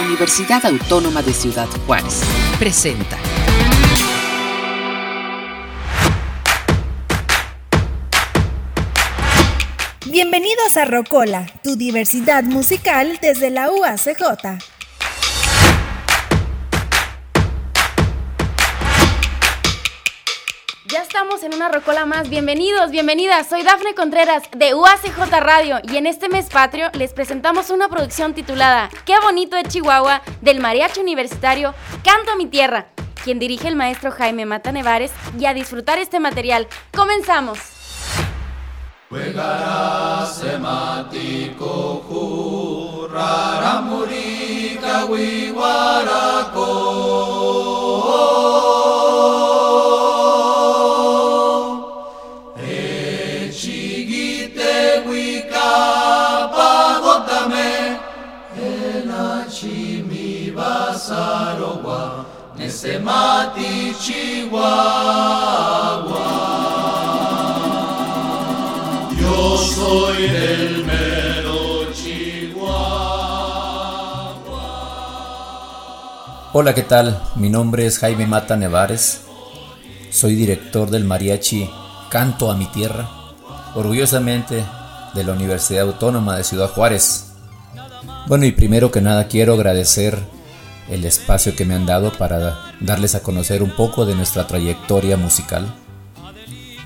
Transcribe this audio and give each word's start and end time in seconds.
Universidad 0.00 0.64
Autónoma 0.64 1.22
de 1.22 1.32
Ciudad 1.32 1.68
Juárez. 1.86 2.22
Presenta. 2.58 3.18
Bienvenidos 10.06 10.76
a 10.76 10.86
Rocola, 10.86 11.46
tu 11.62 11.76
diversidad 11.76 12.44
musical 12.44 13.18
desde 13.20 13.50
la 13.50 13.70
UACJ. 13.70 14.69
Estamos 21.10 21.42
en 21.42 21.52
una 21.52 21.68
rocola 21.68 22.06
más. 22.06 22.28
Bienvenidos, 22.28 22.92
bienvenidas. 22.92 23.48
Soy 23.48 23.64
Dafne 23.64 23.96
Contreras 23.96 24.44
de 24.56 24.74
UACJ 24.74 25.18
Radio 25.40 25.80
y 25.82 25.96
en 25.96 26.06
este 26.06 26.28
mes 26.28 26.48
patrio 26.48 26.88
les 26.92 27.12
presentamos 27.12 27.70
una 27.70 27.88
producción 27.88 28.32
titulada 28.32 28.88
Qué 29.04 29.18
bonito 29.20 29.56
de 29.56 29.64
Chihuahua 29.64 30.22
del 30.40 30.60
mariachi 30.60 31.00
universitario 31.00 31.74
Canto 32.04 32.30
a 32.30 32.36
mi 32.36 32.46
tierra, 32.46 32.86
quien 33.24 33.40
dirige 33.40 33.66
el 33.66 33.74
maestro 33.74 34.12
Jaime 34.12 34.46
Mata 34.46 34.70
Nevares 34.70 35.10
y 35.36 35.46
a 35.46 35.52
disfrutar 35.52 35.98
este 35.98 36.20
material. 36.20 36.68
Comenzamos. 36.94 37.58
Yo 69.20 69.58
soy 69.58 70.28
del 70.28 70.84
mero 70.86 71.50
Hola, 76.54 76.74
¿qué 76.74 76.82
tal? 76.82 77.20
Mi 77.36 77.50
nombre 77.50 77.84
es 77.84 77.98
Jaime 77.98 78.26
Mata 78.26 78.56
Nevares. 78.56 79.26
Soy 80.10 80.34
director 80.34 80.88
del 80.88 81.04
mariachi 81.04 81.68
Canto 82.08 82.50
a 82.50 82.56
mi 82.56 82.64
Tierra, 82.64 83.10
orgullosamente 83.74 84.64
de 85.12 85.24
la 85.24 85.32
Universidad 85.32 85.82
Autónoma 85.82 86.34
de 86.36 86.44
Ciudad 86.44 86.70
Juárez. 86.70 87.26
Bueno, 88.26 88.46
y 88.46 88.52
primero 88.52 88.90
que 88.90 89.02
nada 89.02 89.28
quiero 89.28 89.52
agradecer 89.52 90.39
el 90.90 91.04
espacio 91.04 91.54
que 91.54 91.64
me 91.64 91.74
han 91.74 91.86
dado 91.86 92.12
para 92.12 92.74
darles 92.80 93.14
a 93.14 93.22
conocer 93.22 93.62
un 93.62 93.70
poco 93.70 94.04
de 94.04 94.14
nuestra 94.14 94.46
trayectoria 94.46 95.16
musical. 95.16 95.74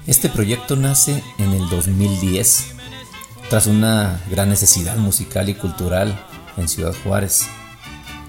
Este 0.07 0.29
proyecto 0.29 0.77
nace 0.77 1.23
en 1.39 1.53
el 1.53 1.69
2010, 1.71 2.67
tras 3.49 3.67
una 3.67 4.21
gran 4.31 4.51
necesidad 4.51 4.97
musical 4.97 5.49
y 5.49 5.55
cultural 5.55 6.19
en 6.57 6.69
Ciudad 6.69 6.95
Juárez, 7.03 7.47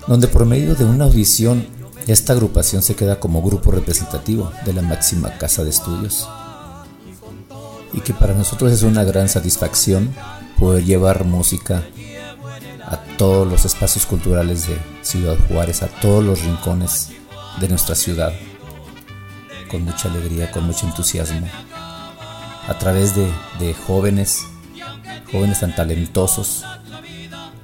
donde 0.08 0.28
por 0.28 0.46
medio 0.46 0.76
de 0.76 0.86
una 0.86 1.06
audición 1.06 1.68
esta 2.08 2.34
agrupación 2.34 2.82
se 2.82 2.96
queda 2.96 3.20
como 3.20 3.42
grupo 3.42 3.72
representativo 3.72 4.52
de 4.64 4.74
la 4.74 4.82
máxima 4.82 5.38
casa 5.38 5.64
de 5.64 5.72
estudios. 5.72 6.30
Y 7.94 8.02
que 8.02 8.14
para 8.14 8.34
nosotros 8.34 8.72
es 8.72 8.84
una 8.84 9.04
gran 9.04 9.28
satisfacción 9.28 10.14
poder 10.60 10.86
llevar 10.86 11.26
música 11.26 11.84
a 12.88 12.98
todos 13.18 13.48
los 13.48 13.66
espacios 13.66 14.06
culturales 14.06 14.68
de 14.68 14.78
Ciudad 15.02 15.38
Juárez, 15.48 15.82
a 15.82 15.88
todos 15.88 16.24
los 16.24 16.44
rincones 16.44 17.12
de 17.60 17.68
nuestra 17.68 17.96
ciudad, 17.96 18.34
con 19.70 19.84
mucha 19.84 20.10
alegría, 20.10 20.52
con 20.52 20.66
mucho 20.66 20.86
entusiasmo, 20.86 21.48
a 22.68 22.78
través 22.78 23.16
de, 23.16 23.32
de 23.60 23.74
jóvenes, 23.74 24.46
jóvenes 25.32 25.60
tan 25.60 25.76
talentosos, 25.76 26.64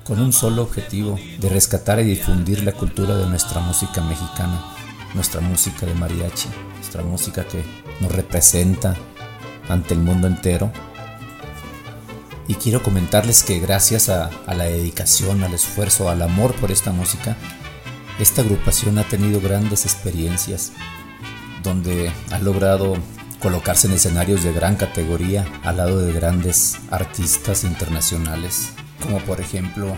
con 0.04 0.20
un 0.20 0.34
solo 0.34 0.64
objetivo, 0.64 1.20
de 1.40 1.50
rescatar 1.50 2.00
y 2.00 2.04
difundir 2.04 2.64
la 2.64 2.72
cultura 2.72 3.16
de 3.16 3.28
nuestra 3.28 3.62
música 3.62 4.02
mexicana, 4.02 4.60
nuestra 5.14 5.42
música 5.42 5.86
de 5.86 5.94
mariachi, 5.94 6.50
nuestra 6.76 7.04
música 7.04 7.46
que 7.46 7.64
nos 8.00 8.12
representa 8.12 8.96
ante 9.70 9.94
el 9.94 10.00
mundo 10.00 10.28
entero 10.28 10.72
y 12.52 12.56
quiero 12.56 12.84
comentarles 12.84 13.44
que 13.44 13.60
gracias 13.60 14.10
a, 14.10 14.30
la 14.46 14.66
dedicación, 14.66 15.42
al 15.42 15.54
esfuerzo, 15.54 16.10
al 16.10 16.22
amor 16.22 16.54
por 16.56 16.70
esta 16.70 16.92
música, 16.92 17.38
esta 18.20 18.42
agrupación 18.42 18.98
ha 18.98 19.06
tenido 19.06 19.40
grandes 19.40 19.86
experiencias 19.86 20.74
donde 21.64 22.12
ha 22.30 22.40
logrado 22.40 22.98
colocarse 23.40 23.88
en 23.88 23.94
escenarios 23.94 24.44
de 24.44 24.52
gran 24.52 24.76
categoría 24.76 25.48
al 25.64 25.78
lado 25.78 26.00
de 26.00 26.12
grandes 26.12 26.78
artistas 26.90 27.64
internacionales, 27.64 28.74
como 29.02 29.20
por 29.20 29.40
ejemplo 29.40 29.96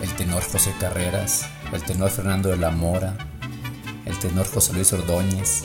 el 0.00 0.08
tenor 0.14 0.42
José 0.42 0.72
Carreras, 0.80 1.44
el 1.74 1.82
tenor 1.82 2.10
Fernando 2.10 2.48
de 2.48 2.56
la 2.56 2.70
Mora, 2.70 3.18
el 4.06 4.18
tenor 4.18 4.46
José 4.50 4.72
Luis 4.72 4.94
Ordóñez, 4.94 5.64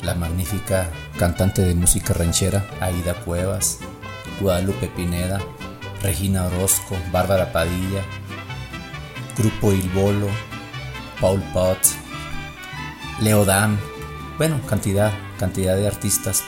la 0.00 0.14
magnífica 0.14 0.90
cantante 1.18 1.60
de 1.60 1.74
música 1.74 2.14
ranchera 2.14 2.66
Aida 2.80 3.12
Cuevas, 3.22 3.80
Guadalupe 4.40 4.88
Pineda, 4.88 5.40
Regina 6.02 6.46
Orozco, 6.46 6.96
Bárbara 7.10 7.52
Padilla, 7.52 8.04
Grupo 9.36 9.72
Il 9.72 9.88
Bolo, 9.90 10.28
Paul 11.20 11.40
Potts, 11.52 11.96
Leo 13.20 13.44
Dan, 13.44 13.78
bueno, 14.38 14.60
cantidad, 14.68 15.12
cantidad 15.38 15.76
de 15.76 15.86
artistas 15.86 16.44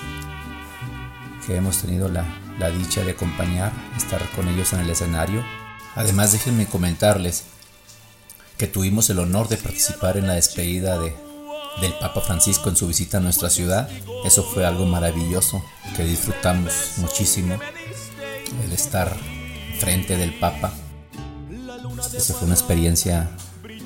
que 1.46 1.56
hemos 1.56 1.78
tenido 1.78 2.08
la, 2.08 2.24
dicha 2.70 3.02
de 3.02 3.12
acompañar, 3.12 3.72
estar 3.96 4.20
con 4.36 4.48
ellos 4.48 4.72
en 4.74 4.80
el 4.80 4.90
escenario. 4.90 5.42
Además, 5.94 6.32
déjenme 6.32 6.66
comentarles 6.66 7.44
que 8.58 8.66
tuvimos 8.66 9.08
el 9.08 9.20
honor 9.20 9.48
de 9.48 9.56
participar 9.56 10.18
en 10.18 10.26
la 10.26 10.34
despedida 10.34 10.98
de, 10.98 11.14
del 11.80 11.94
Papa 11.94 12.20
Francisco 12.20 12.68
en 12.68 12.76
su 12.76 12.86
visita 12.86 13.16
a 13.16 13.20
nuestra 13.20 13.48
ciudad. 13.48 13.88
Eso 14.24 14.42
fue 14.42 14.66
algo 14.66 14.84
maravilloso 14.84 15.64
que 15.96 16.04
disfrutamos 16.04 16.98
muchísimo 16.98 17.58
el 18.64 18.72
estar 18.72 19.16
frente 19.78 20.16
del 20.16 20.34
Papa. 20.34 20.72
Eso 22.14 22.34
fue 22.34 22.46
una 22.46 22.54
experiencia 22.54 23.28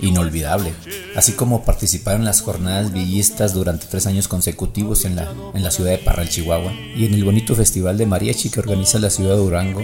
inolvidable, 0.00 0.74
así 1.16 1.32
como 1.32 1.64
participar 1.64 2.16
en 2.16 2.24
las 2.24 2.40
jornadas 2.40 2.92
villistas 2.92 3.54
durante 3.54 3.86
tres 3.86 4.06
años 4.06 4.28
consecutivos 4.28 5.04
en 5.04 5.16
la, 5.16 5.32
en 5.54 5.62
la 5.62 5.70
ciudad 5.70 5.90
de 5.90 5.98
Parral, 5.98 6.28
Chihuahua, 6.28 6.72
y 6.72 7.06
en 7.06 7.14
el 7.14 7.24
bonito 7.24 7.54
festival 7.54 7.98
de 7.98 8.06
mariachi 8.06 8.50
que 8.50 8.60
organiza 8.60 8.98
la 8.98 9.10
ciudad 9.10 9.30
de 9.30 9.36
Durango. 9.36 9.82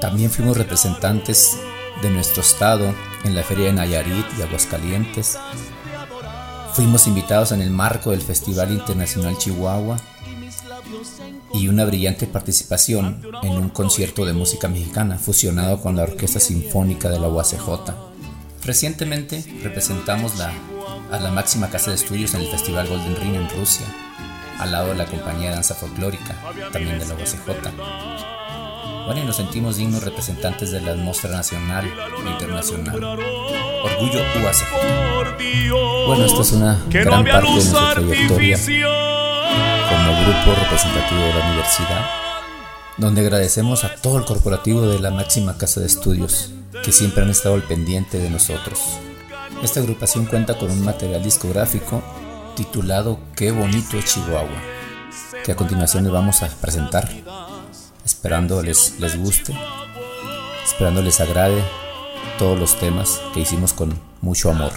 También 0.00 0.30
fuimos 0.30 0.56
representantes 0.56 1.56
de 2.02 2.10
nuestro 2.10 2.42
estado 2.42 2.94
en 3.24 3.34
la 3.34 3.42
feria 3.42 3.66
de 3.66 3.72
Nayarit 3.72 4.26
y 4.38 4.42
Aguascalientes. 4.42 5.36
Fuimos 6.74 7.08
invitados 7.08 7.50
en 7.50 7.60
el 7.60 7.70
marco 7.70 8.12
del 8.12 8.22
Festival 8.22 8.70
Internacional 8.70 9.36
Chihuahua 9.38 9.96
y 11.54 11.68
una 11.68 11.84
brillante 11.84 12.26
participación 12.26 13.22
en 13.42 13.52
un 13.52 13.68
concierto 13.70 14.24
de 14.24 14.32
música 14.32 14.68
mexicana 14.68 15.18
fusionado 15.18 15.80
con 15.80 15.96
la 15.96 16.02
Orquesta 16.02 16.40
Sinfónica 16.40 17.08
de 17.08 17.18
la 17.18 17.28
UACJ. 17.28 17.92
Recientemente 18.64 19.44
representamos 19.62 20.36
la, 20.36 20.52
a 21.10 21.18
la 21.18 21.30
máxima 21.30 21.70
casa 21.70 21.90
de 21.90 21.96
estudios 21.96 22.34
en 22.34 22.42
el 22.42 22.48
Festival 22.48 22.86
Golden 22.88 23.16
Ring 23.16 23.34
en 23.34 23.48
Rusia, 23.50 23.86
al 24.58 24.72
lado 24.72 24.88
de 24.88 24.96
la 24.96 25.06
compañía 25.06 25.50
de 25.50 25.54
danza 25.54 25.74
folclórica, 25.74 26.36
también 26.72 26.98
de 26.98 27.06
la 27.06 27.14
UACJ. 27.14 27.38
Bueno, 29.06 29.22
y 29.22 29.24
nos 29.24 29.36
sentimos 29.36 29.78
dignos 29.78 30.02
representantes 30.02 30.70
de 30.70 30.82
la 30.82 30.90
atmósfera 30.92 31.36
nacional 31.36 31.86
e 31.86 32.30
internacional. 32.30 33.02
Orgullo 33.02 34.20
UACJ. 34.44 36.06
Bueno, 36.06 36.24
esta 36.26 36.42
es 36.42 36.52
una 36.52 36.78
gran 36.90 37.24
parte 37.24 37.46
de 37.46 37.54
nuestra 37.54 37.94
trayectoria 37.94 39.17
como 39.88 40.20
grupo 40.20 40.60
representativo 40.60 41.20
de 41.20 41.34
la 41.34 41.46
universidad, 41.46 42.10
donde 42.98 43.22
agradecemos 43.22 43.84
a 43.84 43.94
todo 43.94 44.18
el 44.18 44.24
corporativo 44.24 44.82
de 44.82 44.98
la 44.98 45.10
máxima 45.10 45.56
casa 45.56 45.80
de 45.80 45.86
estudios 45.86 46.50
que 46.84 46.92
siempre 46.92 47.22
han 47.22 47.30
estado 47.30 47.54
al 47.54 47.62
pendiente 47.62 48.18
de 48.18 48.28
nosotros. 48.28 48.80
Esta 49.62 49.80
agrupación 49.80 50.26
cuenta 50.26 50.58
con 50.58 50.70
un 50.70 50.84
material 50.84 51.22
discográfico 51.22 52.02
titulado 52.54 53.18
Qué 53.34 53.50
bonito 53.50 53.96
es 53.96 54.04
Chihuahua, 54.04 54.62
que 55.44 55.52
a 55.52 55.56
continuación 55.56 56.04
les 56.04 56.12
vamos 56.12 56.42
a 56.42 56.48
presentar, 56.48 57.08
esperando 58.04 58.62
les, 58.62 59.00
les 59.00 59.16
guste, 59.18 59.58
esperando 60.64 61.00
les 61.00 61.20
agrade 61.20 61.64
todos 62.38 62.58
los 62.58 62.78
temas 62.78 63.22
que 63.32 63.40
hicimos 63.40 63.72
con 63.72 63.98
mucho 64.20 64.50
amor. 64.50 64.72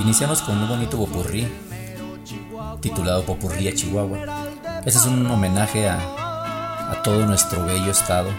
Iniciamos 0.00 0.40
con 0.42 0.56
un 0.56 0.68
bonito 0.68 0.96
bopurrí 0.96 1.48
titulado 2.80 3.24
Popurría 3.24 3.74
Chihuahua. 3.74 4.18
Ese 4.84 4.98
es 4.98 5.06
un 5.06 5.26
homenaje 5.30 5.88
a, 5.88 5.98
a 6.90 7.02
todo 7.02 7.26
nuestro 7.26 7.64
bello 7.64 7.90
estado, 7.90 8.30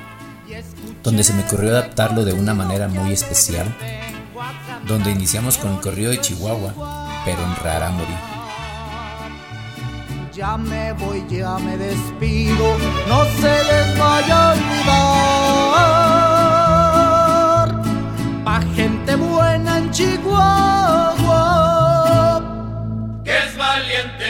donde 1.03 1.23
se 1.23 1.33
me 1.33 1.43
ocurrió 1.43 1.71
adaptarlo 1.71 2.25
de 2.25 2.33
una 2.33 2.53
manera 2.53 2.87
muy 2.87 3.13
especial, 3.13 3.67
donde 4.87 5.11
iniciamos 5.11 5.57
con 5.57 5.73
el 5.73 5.81
corrido 5.81 6.11
de 6.11 6.19
Chihuahua, 6.21 6.73
pero 7.25 7.41
en 7.43 7.55
Rarámuri. 7.63 8.15
Ya 10.33 10.57
me 10.57 10.93
voy, 10.93 11.23
ya 11.29 11.57
me 11.59 11.77
despido, 11.77 12.77
no 13.07 13.25
se 13.25 13.63
les 13.63 13.99
vaya 13.99 14.51
a 14.51 14.53
olvidar. 14.53 15.01
Pa' 18.45 18.61
gente 18.73 19.15
buena 19.17 19.77
en 19.77 19.91
Chihuahua. 19.91 21.51
que 23.23 23.37
es 23.37 23.57
valiente, 23.57 24.20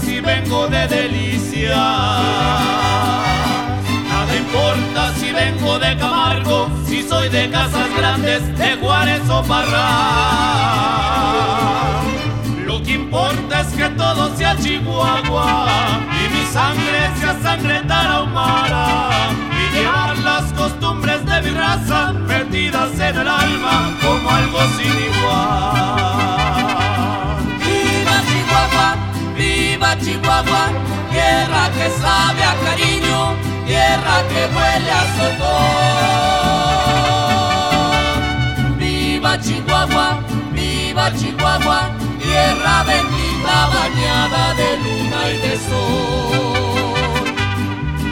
si 0.00 0.20
vengo 0.20 0.68
de 0.68 0.86
delicia. 0.88 1.76
Nada 4.08 4.36
importa 4.36 5.14
si 5.18 5.32
vengo 5.32 5.78
de 5.78 5.96
Camargo, 5.96 6.68
si 6.86 7.02
soy 7.02 7.28
de 7.28 7.48
casas 7.50 7.88
grandes, 7.96 8.58
de 8.58 8.76
Juárez 8.76 9.22
o 9.30 9.42
Parra. 9.42 9.88
Lo 12.64 12.82
que 12.82 12.92
importa 12.92 13.60
es 13.60 13.68
que 13.68 13.88
todo 13.90 14.36
sea 14.36 14.56
Chihuahua 14.56 15.66
y 16.10 16.28
mi 16.34 16.44
sangre 16.46 17.10
sea 17.18 17.38
sangre 17.42 17.80
tarahumara 17.86 19.10
y 19.50 19.74
llevar 19.74 20.18
las 20.18 20.52
costumbres 20.52 21.24
de 21.24 21.42
mi 21.42 21.50
raza 21.50 22.12
metidas 22.12 22.92
en 23.00 23.16
el 23.16 23.28
alma 23.28 23.96
como 24.02 24.30
algo 24.30 24.60
sin 24.76 24.94
igual. 25.10 26.35
Viva 29.86 29.96
Chihuahua, 30.00 30.64
tierra 31.10 31.70
que 31.70 31.90
sabe 32.00 32.42
a 32.42 32.54
cariño, 32.64 33.36
tierra 33.66 34.22
que 34.28 34.46
huele 34.54 34.90
a 34.90 35.02
sotón. 35.16 35.76
Viva 38.78 39.38
Chihuahua, 39.38 40.18
viva 40.52 41.12
Chihuahua, 41.14 41.90
tierra 42.20 42.84
bendita 42.84 43.56
bañada 43.74 44.54
de 44.54 44.68
luna 44.82 45.20
y 45.30 45.36
de 45.38 45.54
sol. 45.68 46.94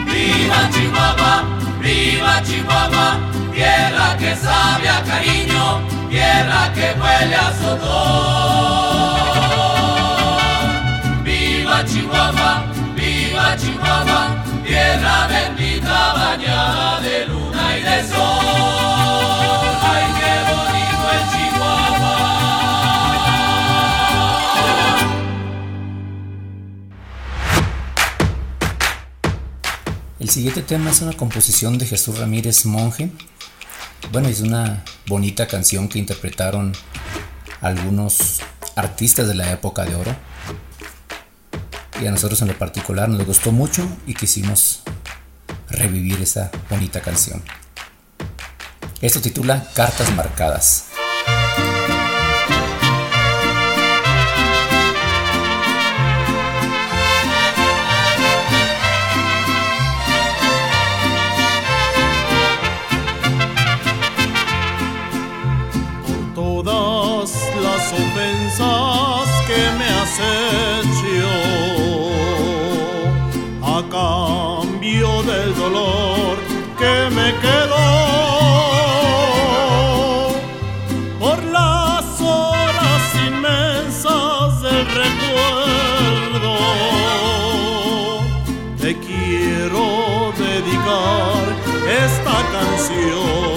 Viva 0.05 0.61
Chihuahua, 0.71 1.33
viva 1.81 2.35
Chihuahua, 2.43 3.09
tierra 3.53 4.07
que 4.17 4.35
sabe 4.35 4.89
a 4.89 5.03
cariño, 5.03 5.81
tierra 6.09 6.71
que 6.73 6.95
huele 6.99 7.35
a 7.35 7.53
sotón. 7.61 8.44
De 16.37 17.27
luna 17.27 17.77
y 17.77 17.81
de 17.81 18.03
sol. 18.09 18.19
Ay, 19.81 20.03
qué 20.19 20.33
bonito 20.51 21.05
es 21.15 21.23
Chihuahua. 21.31 22.15
El 30.19 30.29
siguiente 30.29 30.61
tema 30.61 30.91
es 30.91 31.01
una 31.01 31.13
composición 31.13 31.77
de 31.77 31.85
Jesús 31.85 32.17
Ramírez 32.19 32.65
Monje. 32.65 33.11
Bueno, 34.11 34.27
es 34.27 34.41
una 34.41 34.83
bonita 35.07 35.47
canción 35.47 35.87
que 35.87 35.99
interpretaron 35.99 36.73
algunos 37.61 38.41
artistas 38.75 39.29
de 39.29 39.35
la 39.35 39.53
época 39.53 39.85
de 39.85 39.95
oro. 39.95 40.13
Y 42.01 42.07
a 42.07 42.11
nosotros 42.11 42.41
en 42.41 42.49
lo 42.49 42.57
particular 42.57 43.07
nos 43.07 43.25
gustó 43.25 43.53
mucho 43.53 43.87
y 44.05 44.15
quisimos 44.15 44.83
revivir 45.75 46.21
esa 46.21 46.51
bonita 46.69 47.01
canción. 47.01 47.41
Esto 49.01 49.21
titula 49.21 49.67
Cartas 49.73 50.11
Marcadas. 50.15 50.84
Me 77.25 77.31
quedó 77.39 77.85
por 81.19 81.43
las 81.45 82.21
horas 82.21 83.03
inmensas 83.27 84.61
del 84.61 84.85
recuerdo. 85.01 86.55
Te 88.79 88.95
quiero 88.99 90.33
dedicar 90.37 91.43
esta 92.05 92.37
canción 92.55 93.54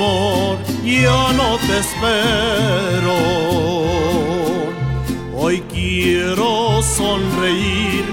amor, 0.00 0.58
ya 0.82 1.32
no 1.32 1.58
te 1.66 1.78
espero. 1.78 3.16
Hoy 5.36 5.62
quiero 5.72 6.82
sonreír, 6.82 8.04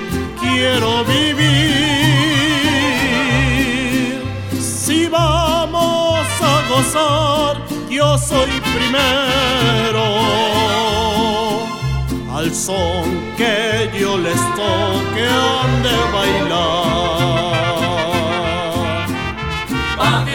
quiero 0.42 1.04
vivir. 1.06 1.48
Si 4.60 5.08
vamos 5.08 6.28
a 6.42 6.62
gozar, 6.70 7.58
yo 7.90 8.18
soy 8.18 8.50
primero. 8.76 10.06
Al 12.34 12.54
son 12.54 13.34
que 13.38 13.90
yo 14.00 14.18
les 14.18 14.42
toque 14.56 15.28
han 15.28 15.84
de 15.84 15.98
bailar. 16.14 17.28
Pa' 19.98 20.26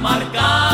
marcadas 0.00 0.65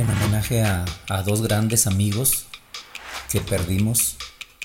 en 0.00 0.08
homenaje 0.08 0.62
a, 0.62 1.22
dos 1.26 1.42
grandes 1.42 1.86
amigos 1.86 2.46
que 3.30 3.40
perdimos 3.40 4.16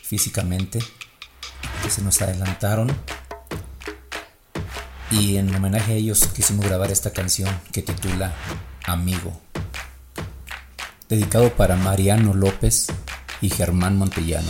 físicamente, 0.02 0.80
que 1.84 1.90
se 1.90 2.02
nos 2.02 2.22
adelantaron. 2.22 2.96
Y 5.12 5.36
en 5.36 5.54
homenaje 5.54 5.94
a 5.94 5.96
ellos 5.96 6.28
quisimos 6.28 6.66
grabar 6.66 6.90
esta 6.92 7.12
canción 7.12 7.50
que 7.72 7.82
titula 7.82 8.34
Amigo, 8.86 9.40
dedicado 11.10 11.54
para 11.54 11.76
Mariano 11.76 12.34
López 12.34 12.88
y 13.42 13.50
Germán 13.50 13.98
Montellano. 13.98 14.50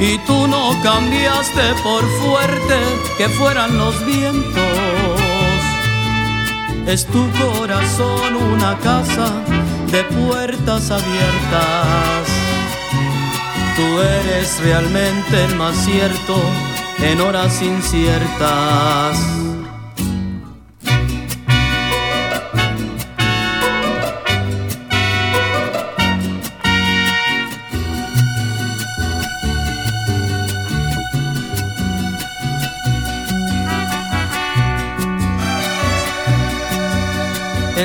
y 0.00 0.18
tú 0.18 0.46
no 0.46 0.80
cambiaste 0.82 1.74
por 1.82 2.04
fuerte 2.20 2.78
que 3.16 3.28
fueran 3.28 3.76
los 3.76 4.04
vientos. 4.06 4.62
Es 6.86 7.06
tu 7.06 7.28
corazón 7.32 8.36
una 8.36 8.78
casa 8.78 9.30
de 9.90 10.04
puertas 10.04 10.90
abiertas. 10.90 12.28
Tú 13.76 14.00
eres 14.00 14.60
realmente 14.60 15.44
el 15.44 15.56
más 15.56 15.76
cierto 15.84 16.34
en 17.00 17.20
horas 17.20 17.60
inciertas. 17.62 19.47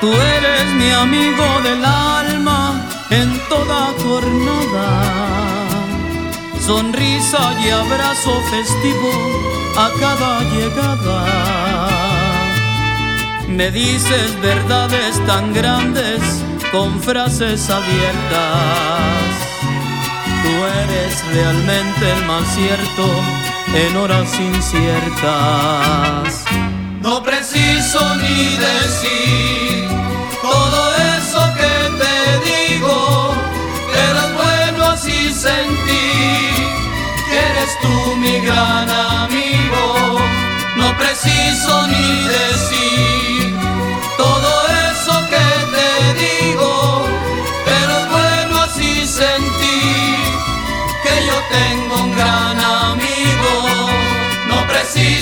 Tú 0.00 0.12
eres 0.12 0.72
mi 0.74 0.92
amigo 0.92 1.60
del 1.64 1.84
alma 1.84 2.86
en 3.10 3.36
toda 3.48 3.92
jornada. 4.00 5.66
Sonrisa 6.64 7.52
y 7.60 7.70
abrazo 7.70 8.40
festivo 8.48 9.10
a 9.76 9.90
cada 9.98 10.44
llegada. 10.52 11.26
Me 13.48 13.72
dices 13.72 14.40
verdades 14.40 15.20
tan 15.26 15.52
grandes 15.52 16.44
con 16.70 17.00
frases 17.00 17.68
abiertas. 17.68 19.34
Tú 20.44 20.64
eres 20.84 21.24
realmente 21.34 22.12
el 22.12 22.24
más 22.24 22.46
cierto 22.54 23.04
en 23.74 23.96
horas 23.96 24.32
inciertas. 24.38 26.44
No 27.02 27.20
preciso 27.20 28.14
ni 28.16 28.56
decir 28.56 29.87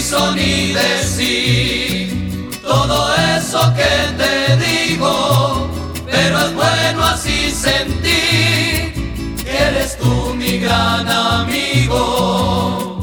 preciso 0.06 0.34
ni 0.36 0.72
decir 0.72 2.50
todo 2.62 3.12
eso 3.36 3.74
que 3.74 3.82
te 4.16 4.56
digo, 4.56 5.68
pero 6.08 6.38
es 6.38 6.54
bueno 6.54 7.04
así 7.04 7.50
sentir 7.50 8.92
que 9.42 9.58
eres 9.68 9.98
tú 9.98 10.32
mi 10.36 10.58
gran 10.60 11.08
amigo. 11.08 13.02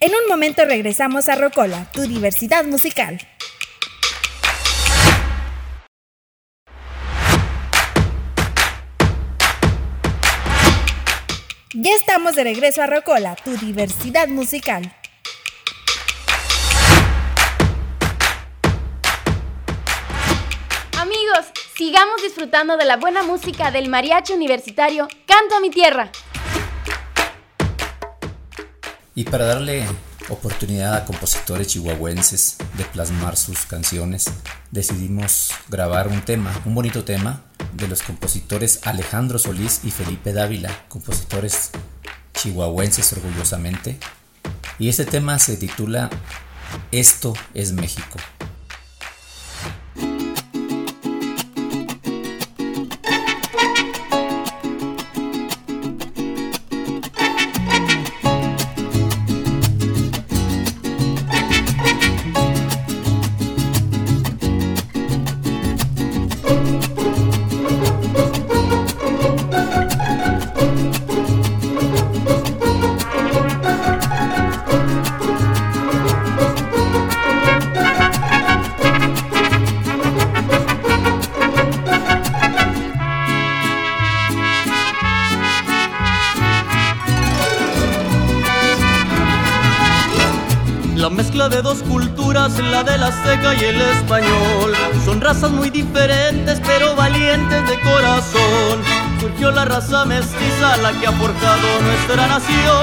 En 0.00 0.10
un 0.10 0.28
momento 0.28 0.64
regresamos 0.66 1.30
a 1.30 1.36
Rocola, 1.36 1.86
tu 1.92 2.02
diversidad 2.02 2.64
musical. 2.64 3.18
Ya 11.84 11.96
estamos 11.96 12.36
de 12.36 12.44
regreso 12.44 12.80
a 12.80 12.86
Rocola, 12.86 13.34
tu 13.34 13.56
diversidad 13.56 14.28
musical. 14.28 14.94
Amigos, 20.96 21.46
sigamos 21.74 22.22
disfrutando 22.22 22.76
de 22.76 22.84
la 22.84 22.98
buena 22.98 23.24
música 23.24 23.72
del 23.72 23.88
mariachi 23.88 24.32
universitario 24.32 25.08
Canto 25.26 25.56
a 25.56 25.60
mi 25.60 25.70
tierra. 25.70 26.12
Y 29.16 29.24
para 29.24 29.46
darle 29.46 29.84
oportunidad 30.28 30.94
a 30.94 31.04
compositores 31.04 31.68
chihuahuenses 31.68 32.56
de 32.76 32.84
plasmar 32.84 33.36
sus 33.36 33.66
canciones, 33.66 34.26
decidimos 34.70 35.50
grabar 35.68 36.08
un 36.08 36.22
tema, 36.22 36.52
un 36.64 36.74
bonito 36.74 37.04
tema 37.04 37.42
de 37.74 37.88
los 37.88 38.02
compositores 38.02 38.80
Alejandro 38.84 39.38
Solís 39.38 39.80
y 39.84 39.90
Felipe 39.90 40.32
Dávila, 40.32 40.86
compositores 40.88 41.70
chihuahuenses 42.34 43.12
orgullosamente. 43.12 43.98
Y 44.78 44.88
este 44.88 45.04
tema 45.04 45.38
se 45.38 45.56
titula 45.56 46.10
Esto 46.90 47.34
es 47.54 47.72
México. 47.72 48.18
Que 101.02 101.08
ha 101.08 101.12
forjado 101.12 101.80
nuestra 101.82 102.28
nación. 102.28 102.81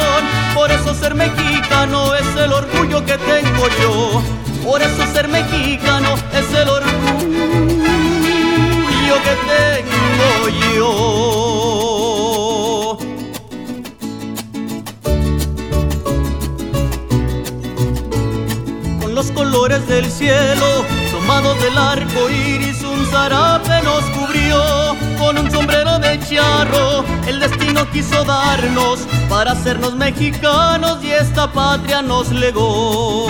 Quiso 27.91 28.23
darnos 28.23 28.99
para 29.29 29.51
hacernos 29.51 29.95
mexicanos 29.95 31.03
y 31.03 31.11
esta 31.11 31.51
patria 31.51 32.01
nos 32.01 32.31
legó. 32.31 33.27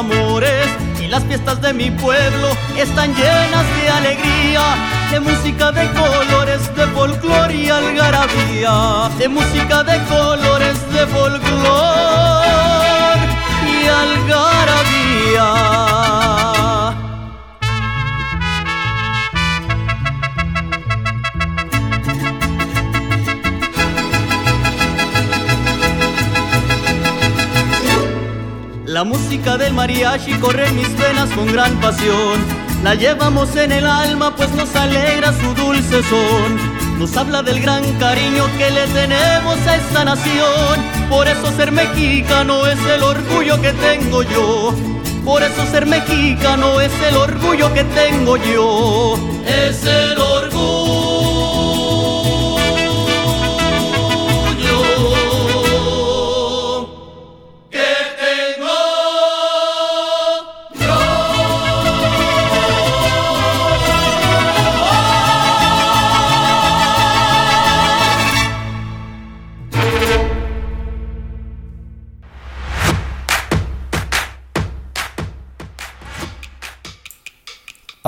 Y 0.00 1.08
las 1.08 1.22
fiestas 1.24 1.60
de 1.60 1.74
mi 1.74 1.90
pueblo 1.90 2.48
están 2.74 3.14
llenas 3.14 3.66
de 3.76 3.90
alegría, 3.90 4.62
de 5.10 5.20
música 5.20 5.70
de 5.72 5.90
colores, 5.92 6.74
de 6.74 6.86
folclor 6.86 7.52
y 7.52 7.68
algarabía. 7.68 9.10
De 9.18 9.28
música 9.28 9.84
de 9.84 10.02
colores, 10.04 10.90
de 10.94 11.06
folclor 11.06 12.46
y 13.68 13.88
algarabía. 13.88 15.89
La 29.00 29.04
música 29.04 29.56
del 29.56 29.72
mariachi 29.72 30.34
corre 30.34 30.68
en 30.68 30.76
mis 30.76 30.94
venas 30.98 31.30
con 31.30 31.46
gran 31.50 31.74
pasión. 31.80 32.38
La 32.84 32.94
llevamos 32.94 33.56
en 33.56 33.72
el 33.72 33.86
alma 33.86 34.36
pues 34.36 34.50
nos 34.50 34.76
alegra 34.76 35.32
su 35.40 35.54
dulce 35.54 36.02
son. 36.02 36.98
Nos 36.98 37.16
habla 37.16 37.42
del 37.42 37.62
gran 37.62 37.82
cariño 37.94 38.44
que 38.58 38.70
le 38.70 38.86
tenemos 38.88 39.56
a 39.66 39.76
esta 39.76 40.04
nación. 40.04 40.84
Por 41.08 41.26
eso 41.26 41.50
ser 41.56 41.72
mexicano 41.72 42.66
es 42.66 42.78
el 42.94 43.02
orgullo 43.02 43.58
que 43.62 43.72
tengo 43.72 44.22
yo. 44.22 44.74
Por 45.24 45.42
eso 45.44 45.64
ser 45.70 45.86
mexicano 45.86 46.78
es 46.82 46.92
el 47.08 47.16
orgullo 47.16 47.72
que 47.72 47.84
tengo 47.84 48.36
yo. 48.36 49.18
Es 49.46 49.82
el 49.82 50.18
orgullo. 50.18 50.79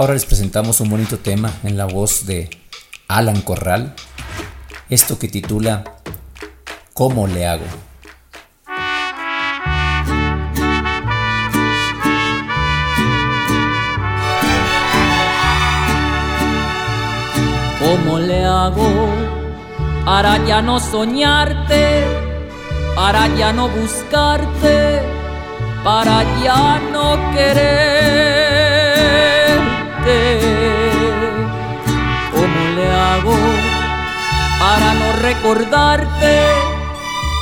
Ahora 0.02 0.14
les 0.14 0.26
presentamos 0.26 0.80
un 0.80 0.88
bonito 0.90 1.18
tema 1.18 1.52
en 1.62 1.76
la 1.76 1.84
voz 1.84 2.26
de 2.26 2.50
Alan 3.06 3.40
Corral, 3.40 3.94
esto 4.90 5.16
que 5.16 5.28
titula 5.28 5.84
¿Cómo 6.92 7.28
le 7.28 7.46
hago? 7.46 7.64
¿Cómo 17.78 18.18
le 18.18 18.44
hago 18.44 19.08
para 20.04 20.44
ya 20.44 20.60
no 20.62 20.80
soñarte, 20.80 22.04
para 22.96 23.28
ya 23.36 23.52
no 23.52 23.68
buscarte, 23.68 25.00
para 25.84 26.24
ya 26.42 26.80
no 26.92 27.36
querer? 27.36 28.41
¿Cómo 32.34 32.60
le 32.76 32.86
hago 32.90 33.36
para 34.60 34.94
no 34.94 35.12
recordarte 35.20 36.34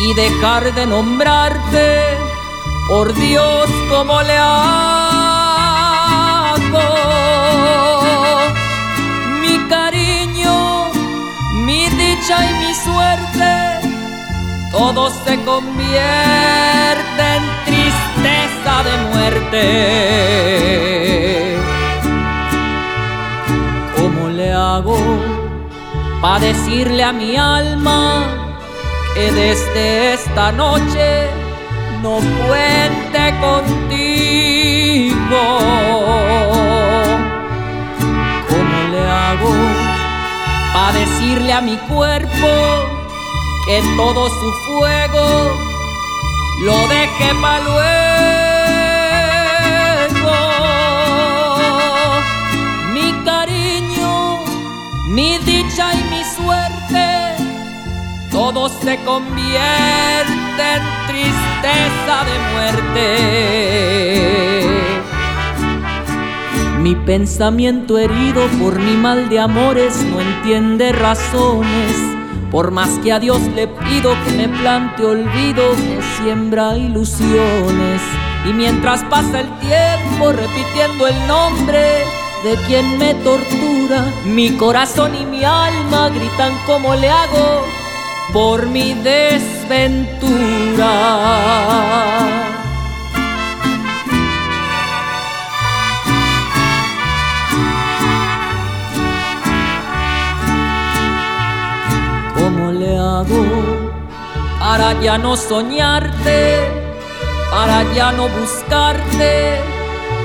y 0.01 0.15
dejar 0.15 0.63
de 0.75 0.87
nombrarte? 0.87 2.19
Por 2.89 3.15
Dios, 3.15 3.71
¿cómo 3.89 4.21
le 4.23 4.37
hago? 4.37 4.61
Mi 9.41 9.59
cariño, 9.69 10.91
mi 11.67 11.89
dicha 11.89 12.37
y 12.51 12.55
mi 12.63 12.75
suerte, 12.75 13.81
todo 14.73 15.11
se 15.25 15.41
convierte 15.45 17.23
en 17.37 17.45
tristeza 17.65 18.83
de 18.83 18.95
muerte 19.13 20.11
hago 24.61 24.99
para 26.21 26.39
decirle 26.41 27.03
a 27.03 27.13
mi 27.13 27.37
alma 27.37 28.27
que 29.15 29.33
desde 29.33 30.15
esta 30.15 30.53
noche 30.53 31.29
no 32.03 32.19
cuente 32.47 33.23
contigo? 33.47 35.17
¿Cómo 38.51 38.79
le 38.93 39.03
hago 39.23 39.55
para 40.75 40.93
decirle 40.99 41.53
a 41.53 41.61
mi 41.61 41.77
cuerpo 41.93 42.49
que 43.67 43.83
todo 43.97 44.29
su 44.29 44.53
fuego 44.67 45.27
lo 46.67 46.79
deje 46.89 47.35
para 47.41 47.61
luego? 47.65 48.60
Mi 55.11 55.39
dicha 55.39 55.93
y 55.93 56.05
mi 56.05 56.23
suerte, 56.23 57.35
todo 58.31 58.69
se 58.69 58.97
convierte 59.05 60.63
en 60.77 60.83
tristeza 61.09 62.25
de 62.29 62.39
muerte. 62.53 63.07
Mi 66.79 66.95
pensamiento 66.95 67.99
herido 67.99 68.47
por 68.63 68.79
mi 68.79 68.97
mal 68.97 69.29
de 69.29 69.41
amores 69.41 70.01
no 70.05 70.21
entiende 70.21 70.93
razones. 70.93 71.97
Por 72.53 72.71
más 72.71 72.91
que 73.01 73.13
a 73.13 73.19
Dios 73.19 73.41
le 73.57 73.67
pido 73.67 74.15
que 74.25 74.31
me 74.33 74.49
plante 74.49 75.05
olvido, 75.05 75.75
me 75.75 76.01
siembra 76.17 76.77
ilusiones. 76.77 78.01
Y 78.49 78.53
mientras 78.53 79.03
pasa 79.05 79.41
el 79.41 79.49
tiempo 79.59 80.31
repitiendo 80.33 81.09
el 81.09 81.27
nombre, 81.27 82.05
de 82.45 82.57
quien 82.67 82.99
me 82.99 83.15
tortura. 83.15 84.05
Mi 84.25 84.57
corazón 84.57 85.15
y 85.15 85.25
mi 85.25 85.45
alma 85.45 86.09
gritan 86.09 86.53
como 86.67 86.95
le 86.95 87.09
hago 87.09 87.65
por 88.33 88.67
mi 88.67 88.95
desventura. 88.95 90.31
¿Cómo 102.35 102.73
le 102.73 102.97
hago 102.97 103.45
para 104.61 104.99
ya 105.01 105.19
no 105.19 105.37
soñarte, 105.37 106.71
para 107.51 107.83
ya 107.93 108.13
no 108.13 108.29
buscarte? 108.29 109.80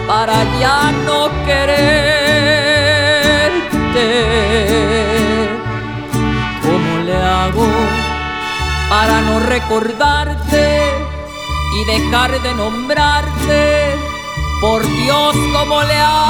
Para 0.08 0.44
ya 0.60 0.92
no 1.06 1.30
quererte. 1.46 2.08
¿Cómo 6.62 7.04
le 7.06 7.16
hago 7.16 7.68
para 8.90 9.22
no 9.22 9.40
recordarte 9.40 10.84
y 11.74 11.86
dejar 11.86 12.42
de 12.42 12.54
nombrarte? 12.54 13.96
Por 14.62 14.88
Dios, 14.88 15.36
¿cómo 15.54 15.82
le 15.84 16.00
hago? 16.00 16.26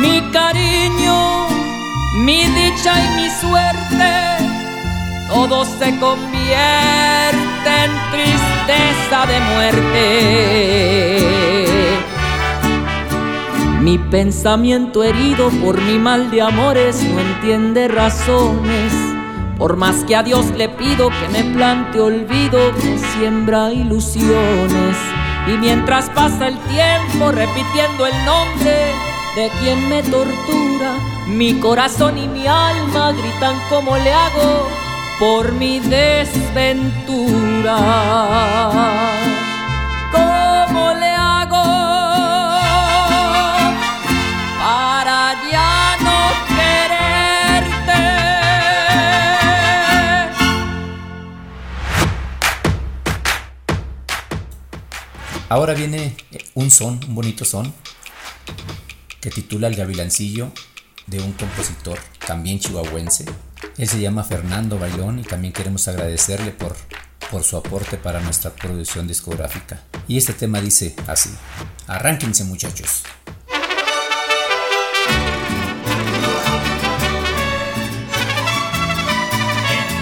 Mi 0.00 0.20
cariño, 0.32 1.48
mi 2.18 2.44
dicha 2.46 2.92
y 3.04 3.08
mi 3.16 3.30
suerte, 3.30 4.38
todo 5.28 5.64
se 5.64 5.98
convierte 5.98 7.84
en 7.84 7.90
tristeza 8.10 8.53
de 8.66 9.40
muerte. 9.54 11.20
Mi 13.80 13.98
pensamiento 13.98 15.04
herido 15.04 15.50
por 15.62 15.78
mi 15.82 15.98
mal 15.98 16.30
de 16.30 16.40
amores 16.40 17.02
no 17.02 17.20
entiende 17.20 17.88
razones. 17.88 18.94
Por 19.58 19.76
más 19.76 20.04
que 20.04 20.16
a 20.16 20.22
Dios 20.22 20.46
le 20.56 20.70
pido 20.70 21.10
que 21.10 21.28
me 21.28 21.44
plante 21.54 22.00
olvido, 22.00 22.72
me 22.82 22.98
siembra 22.98 23.70
ilusiones. 23.70 24.96
Y 25.46 25.58
mientras 25.58 26.08
pasa 26.10 26.48
el 26.48 26.58
tiempo 26.60 27.32
repitiendo 27.32 28.06
el 28.06 28.24
nombre 28.24 28.94
de 29.36 29.50
quien 29.60 29.88
me 29.90 30.02
tortura, 30.02 30.94
mi 31.28 31.60
corazón 31.60 32.16
y 32.16 32.26
mi 32.28 32.46
alma 32.46 33.12
gritan 33.12 33.56
como 33.68 33.98
le 33.98 34.12
hago 34.12 34.83
por 35.18 35.52
mi 35.52 35.80
desventura. 35.80 37.76
¿Cómo 40.12 40.94
le 40.94 41.06
hago 41.06 41.64
para 44.58 45.34
ya 45.50 45.96
no 46.00 46.32
quererte? 46.48 48.02
Ahora 55.48 55.74
viene 55.74 56.16
un 56.54 56.70
son, 56.70 57.00
un 57.06 57.14
bonito 57.14 57.44
son, 57.44 57.72
que 59.20 59.30
titula 59.30 59.68
El 59.68 59.76
Gavilancillo 59.76 60.52
de 61.06 61.20
un 61.20 61.32
compositor 61.32 61.98
también 62.26 62.58
chihuahuense. 62.58 63.26
Él 63.76 63.88
se 63.88 64.00
llama 64.00 64.22
Fernando 64.24 64.78
Bailón 64.78 65.18
y 65.18 65.22
también 65.22 65.52
queremos 65.52 65.88
agradecerle 65.88 66.52
por, 66.52 66.76
por 67.30 67.42
su 67.42 67.56
aporte 67.56 67.96
para 67.96 68.20
nuestra 68.20 68.50
producción 68.50 69.06
discográfica. 69.06 69.80
Y 70.06 70.16
este 70.16 70.32
tema 70.32 70.60
dice 70.60 70.94
así, 71.06 71.30
arránquense 71.86 72.44
muchachos. 72.44 73.02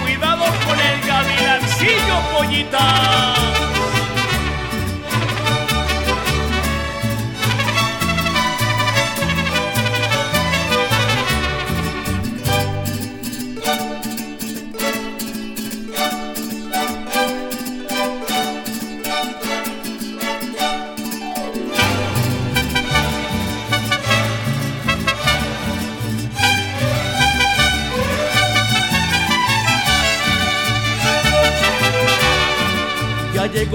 Cuidado 0.02 0.44
con 0.66 0.80
el 0.80 1.06
gavilancillo, 1.06 2.20
pollita. 2.36 3.61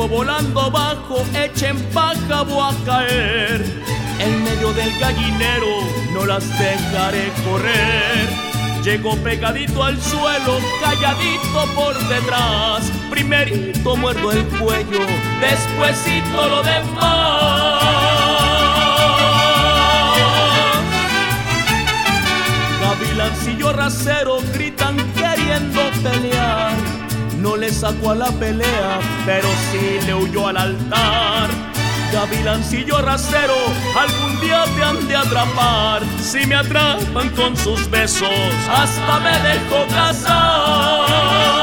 Volando 0.10 0.72
bajo, 0.72 1.26
echen 1.34 1.78
paja, 1.94 2.44
voy 2.44 2.74
a 2.74 2.86
caer. 2.86 3.66
En 4.20 4.44
medio 4.44 4.72
del 4.74 4.98
gallinero 5.00 5.82
no 6.14 6.26
las 6.26 6.48
dejaré 6.58 7.30
correr. 7.44 8.28
Llegó 8.84 9.18
pegadito 9.18 9.84
al 9.84 10.02
suelo, 10.02 10.60
calladito 10.82 11.66
por 11.76 11.94
detrás. 12.08 12.90
Primerito 13.10 13.98
muerdo 13.98 14.32
el 14.32 14.46
cuello, 14.46 15.06
despuesito 15.42 16.48
lo 16.48 16.64
demás. 16.64 17.84
Gavilancillo 22.82 23.74
rasero 23.74 24.38
gritan 24.54 24.96
queriendo 25.14 25.82
pelear. 26.02 26.77
No 27.48 27.56
le 27.56 27.72
sacó 27.72 28.12
a 28.12 28.16
la 28.16 28.30
pelea, 28.34 29.00
pero 29.26 29.48
sí 29.72 30.06
le 30.06 30.14
huyó 30.14 30.50
al 30.50 30.58
altar. 30.58 31.50
Gavilancillo 32.12 33.02
rasero, 33.02 33.56
algún 33.98 34.38
día 34.42 34.66
te 34.76 34.84
han 34.84 35.08
de 35.08 35.16
atrapar. 35.16 36.02
Si 36.22 36.46
me 36.46 36.56
atrapan 36.56 37.30
con 37.38 37.56
sus 37.56 37.90
besos, 37.90 38.28
hasta 38.70 39.20
me 39.22 39.32
dejo 39.48 39.88
casar. 39.88 41.57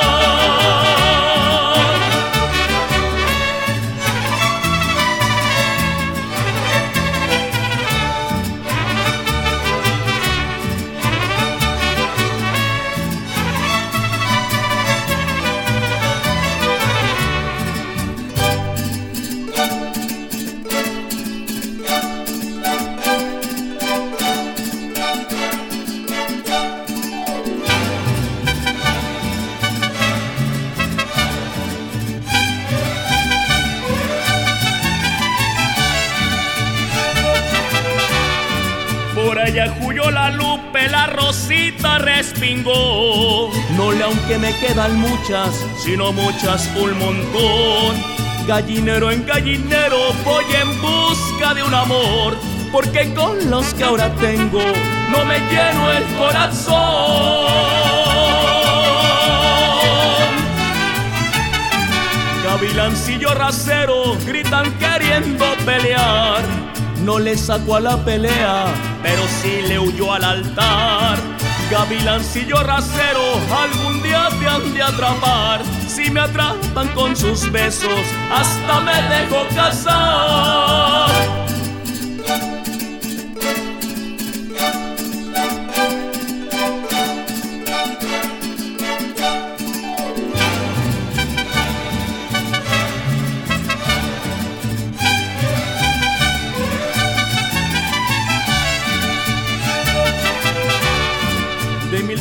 Huyó 39.57 40.11
la 40.11 40.31
lupe, 40.31 40.89
la 40.89 41.07
rosita 41.07 41.99
respingó. 41.99 43.53
No 43.77 43.93
le 43.93 44.03
aunque 44.03 44.37
me 44.37 44.53
quedan 44.59 44.99
muchas, 44.99 45.65
sino 45.79 46.13
muchas 46.13 46.69
un 46.77 46.99
montón. 46.99 47.97
Gallinero 48.49 49.13
en 49.13 49.25
gallinero 49.25 50.13
voy 50.25 50.45
en 50.61 50.83
busca 50.83 51.55
de 51.55 51.63
un 51.63 51.73
amor, 51.73 52.37
porque 52.73 53.15
con 53.15 53.49
los 53.49 53.73
que 53.75 53.85
ahora 53.85 54.13
tengo 54.17 54.61
no 55.11 55.25
me 55.25 55.39
lleno 55.39 55.93
el 55.93 56.05
corazón. 56.17 56.75
Gavilancillo 62.43 63.35
rasero 63.35 64.17
gritan 64.27 64.73
queriendo 64.79 65.45
pelear. 65.65 66.74
No 67.05 67.19
le 67.19 67.37
sacó 67.37 67.77
a 67.77 67.81
la 67.81 68.03
pelea, 68.03 68.65
pero 69.03 69.23
sí 69.29 69.61
le 69.69 69.79
huyó 69.79 70.15
al 70.15 70.25
altar. 70.25 71.19
Gavilancillo 71.71 72.63
rasero, 72.63 73.21
algún 73.55 74.03
día 74.03 74.29
te 74.41 74.47
han 74.47 74.73
de 74.73 74.83
atrapar. 74.83 75.61
Si 75.87 76.11
me 76.11 76.21
atrapan 76.21 76.89
con 76.95 77.15
sus 77.15 77.53
besos, 77.53 78.01
hasta 78.33 78.81
me 78.81 78.95
dejo 79.15 79.47
casar. 79.55 81.11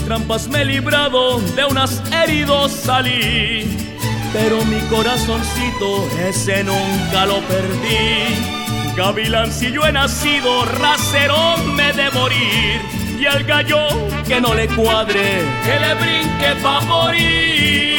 Trampas 0.04 0.48
me 0.48 0.62
he 0.62 0.66
librado, 0.66 1.40
de 1.40 1.66
unas 1.66 2.02
heridos 2.12 2.72
salí. 2.72 3.68
Pero 4.32 4.64
mi 4.66 4.80
corazoncito, 4.90 6.08
ese 6.20 6.64
nunca 6.64 7.26
lo 7.26 7.40
perdí. 7.42 8.96
Gavilán, 8.96 9.52
si 9.52 9.68
he 9.68 9.92
nacido, 9.92 10.66
racerón 10.66 11.76
me 11.76 11.92
de 11.94 12.10
morir. 12.12 12.82
Y 13.20 13.26
el 13.26 13.44
gallo 13.44 13.88
que 14.28 14.42
no 14.42 14.54
le 14.54 14.68
cuadre, 14.68 15.42
que 15.64 15.80
le 15.80 15.94
brinque 15.96 16.62
pa' 16.62 16.82
morir. 16.82 17.98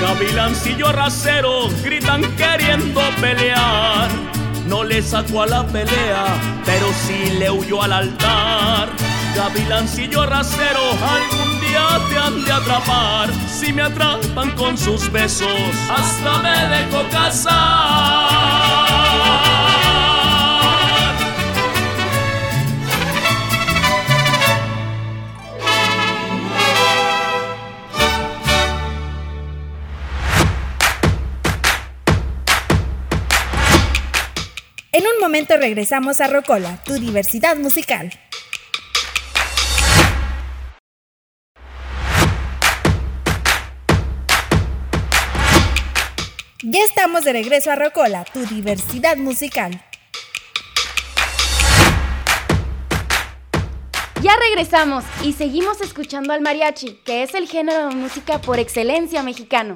Gavilancillo 0.00 0.88
arracero 0.88 1.68
gritan 1.82 2.22
queriendo 2.36 3.00
pelear. 3.20 3.71
Le 4.92 5.00
sacó 5.00 5.40
a 5.40 5.46
la 5.46 5.66
pelea, 5.66 6.26
pero 6.66 6.86
sí 6.92 7.38
le 7.38 7.50
huyó 7.50 7.82
al 7.82 7.94
altar. 7.94 8.90
Gavilancillo 9.34 10.20
arracero, 10.20 10.82
algún 10.90 11.60
día 11.62 11.98
te 12.10 12.18
han 12.18 12.44
de 12.44 12.52
atrapar. 12.52 13.30
Si 13.48 13.72
me 13.72 13.80
atrapan 13.80 14.50
con 14.50 14.76
sus 14.76 15.10
besos, 15.10 15.48
hasta 15.88 16.42
me 16.42 16.76
dejo 16.76 17.08
casar. 17.10 18.71
En 34.94 35.04
un 35.06 35.18
momento 35.22 35.56
regresamos 35.56 36.20
a 36.20 36.26
Rocola, 36.26 36.78
tu 36.84 36.92
diversidad 36.92 37.56
musical. 37.56 38.12
Ya 46.62 46.84
estamos 46.84 47.24
de 47.24 47.32
regreso 47.32 47.70
a 47.70 47.76
Rocola, 47.76 48.26
tu 48.34 48.44
diversidad 48.44 49.16
musical. 49.16 49.82
Ya 54.20 54.36
regresamos 54.36 55.04
y 55.22 55.32
seguimos 55.32 55.80
escuchando 55.80 56.34
al 56.34 56.42
mariachi, 56.42 57.00
que 57.06 57.22
es 57.22 57.32
el 57.32 57.48
género 57.48 57.88
de 57.88 57.94
música 57.94 58.42
por 58.42 58.58
excelencia 58.58 59.22
mexicano. 59.22 59.74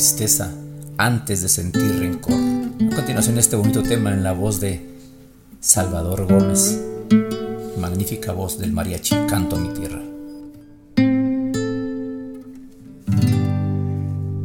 Tristeza 0.00 0.50
antes 0.96 1.42
de 1.42 1.48
sentir 1.50 1.98
rencor. 1.98 2.32
A 2.90 2.96
continuación 2.96 3.36
este 3.36 3.54
bonito 3.54 3.82
tema 3.82 4.10
en 4.14 4.24
la 4.24 4.32
voz 4.32 4.58
de 4.58 4.80
Salvador 5.60 6.24
Gómez, 6.24 6.80
magnífica 7.78 8.32
voz 8.32 8.58
del 8.58 8.72
mariachi 8.72 9.14
Canto 9.28 9.56
a 9.56 9.58
mi 9.58 9.68
tierra. 9.74 10.00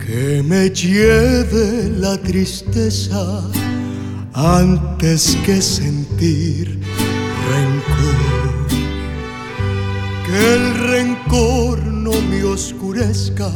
Que 0.05 0.43
me 0.43 0.69
lleve 0.71 1.89
la 1.99 2.17
tristeza 2.17 3.41
antes 4.33 5.37
que 5.45 5.61
sentir 5.61 6.81
rencor. 7.49 8.17
Que 10.27 10.53
el 10.55 10.89
rencor 10.89 11.85
no 11.85 12.11
me 12.29 12.43
oscurezca 12.43 13.49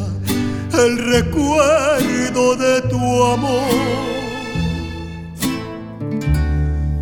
el 0.74 0.98
recuerdo 0.98 2.56
de 2.56 2.82
tu 2.82 3.24
amor. 3.24 3.62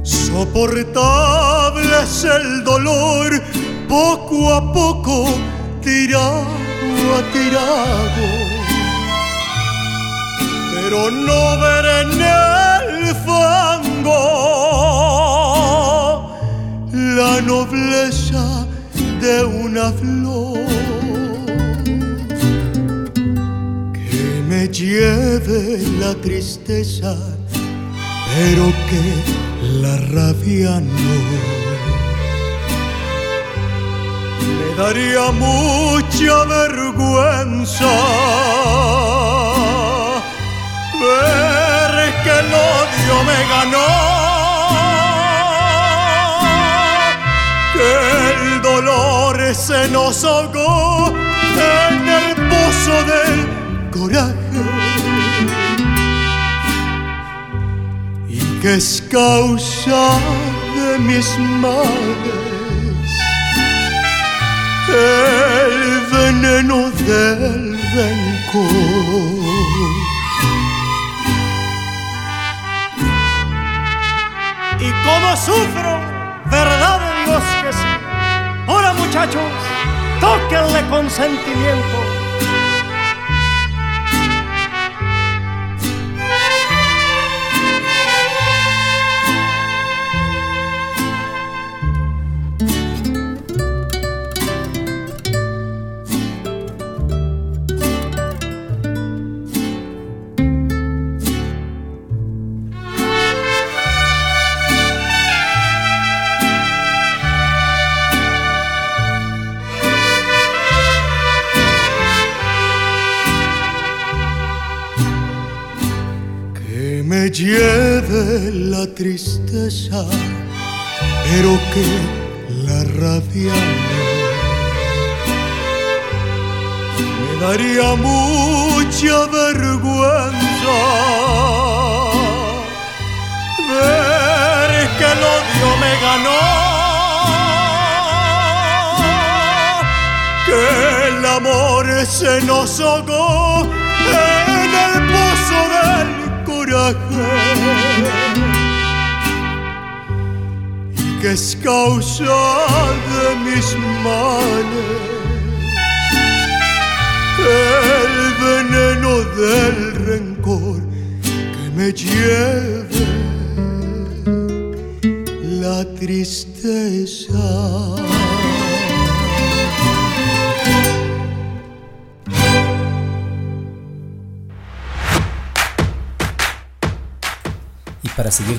Soportable 0.03 2.03
es 2.03 2.23
el 2.23 2.63
dolor, 2.63 3.41
poco 3.87 4.53
a 4.53 4.73
poco 4.73 5.27
tirado 5.81 6.57
a 7.15 7.21
tirado. 7.31 8.25
Pero 10.73 11.11
no 11.11 11.59
ver 11.59 11.85
en 12.01 12.21
el 12.21 13.15
fango 13.25 14.23
la 16.91 17.41
nobleza 17.41 18.65
de 19.21 19.45
una 19.45 19.91
flor. 19.91 20.96
Lleve 24.71 25.79
la 25.99 26.13
tristeza, 26.15 27.15
pero 28.35 28.65
que 28.89 29.03
la 29.81 29.97
rabia 30.13 30.79
no. 30.79 31.17
Me 34.39 34.75
daría 34.75 35.31
mucha 35.31 36.43
vergüenza 36.45 37.93
ver 40.99 42.13
que 42.23 42.29
el 42.29 42.53
odio 42.53 43.23
me 43.23 43.39
ganó, 43.53 43.91
que 47.73 47.89
el 48.33 48.61
dolor 48.61 49.55
se 49.55 49.87
nos 49.89 50.23
ahogó 50.23 51.13
en 51.55 52.09
el 52.09 52.35
pozo 52.49 53.03
del 53.03 53.66
y 58.29 58.39
que 58.61 58.75
es 58.75 59.03
causa 59.09 60.09
de 60.75 60.99
mis 60.99 61.39
males 61.39 62.37
el 64.89 66.01
veneno 66.11 66.91
del 66.91 67.79
rencor. 67.95 68.67
Y 74.79 74.91
cómo 75.05 75.35
sufro, 75.35 75.99
verdad 76.51 76.99
de 76.99 77.25
Dios 77.25 77.43
que 77.63 77.73
sí. 77.73 77.89
Ahora 78.67 78.93
muchachos, 78.93 79.41
tóquenle 80.21 80.87
consentimiento 80.89 82.16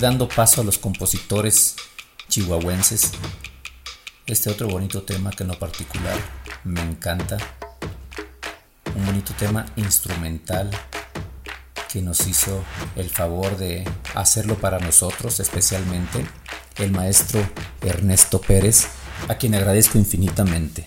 dando 0.09 0.27
paso 0.27 0.63
a 0.63 0.65
los 0.65 0.79
compositores 0.79 1.77
chihuahuenses. 2.31 3.13
Este 4.27 4.49
otro 4.49 4.67
bonito 4.67 5.03
tema 5.03 5.31
que 5.33 5.43
en 5.43 5.51
lo 5.51 5.59
particular 5.59 6.17
me 6.65 6.81
encanta. 6.81 7.37
un 8.97 9.05
bonito 9.05 9.35
tema 9.39 9.67
instrumental 9.77 10.71
que 11.93 12.01
nos 12.01 12.27
hizo 12.27 12.65
el 12.97 13.11
favor 13.11 13.59
de 13.59 13.85
hacerlo 14.15 14.55
para 14.55 14.79
nosotros 14.79 15.41
especialmente 15.41 16.27
el 16.77 16.91
maestro 16.91 17.47
Ernesto 17.83 18.41
Pérez, 18.41 18.87
a 19.29 19.35
quien 19.35 19.55
agradezco 19.55 19.99
infinitamente. 19.99 20.87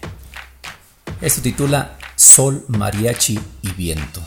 Esto 1.21 1.43
titula 1.43 1.99
Sol, 2.15 2.65
Mariachi 2.69 3.39
y 3.61 3.71
Viento. 3.73 4.23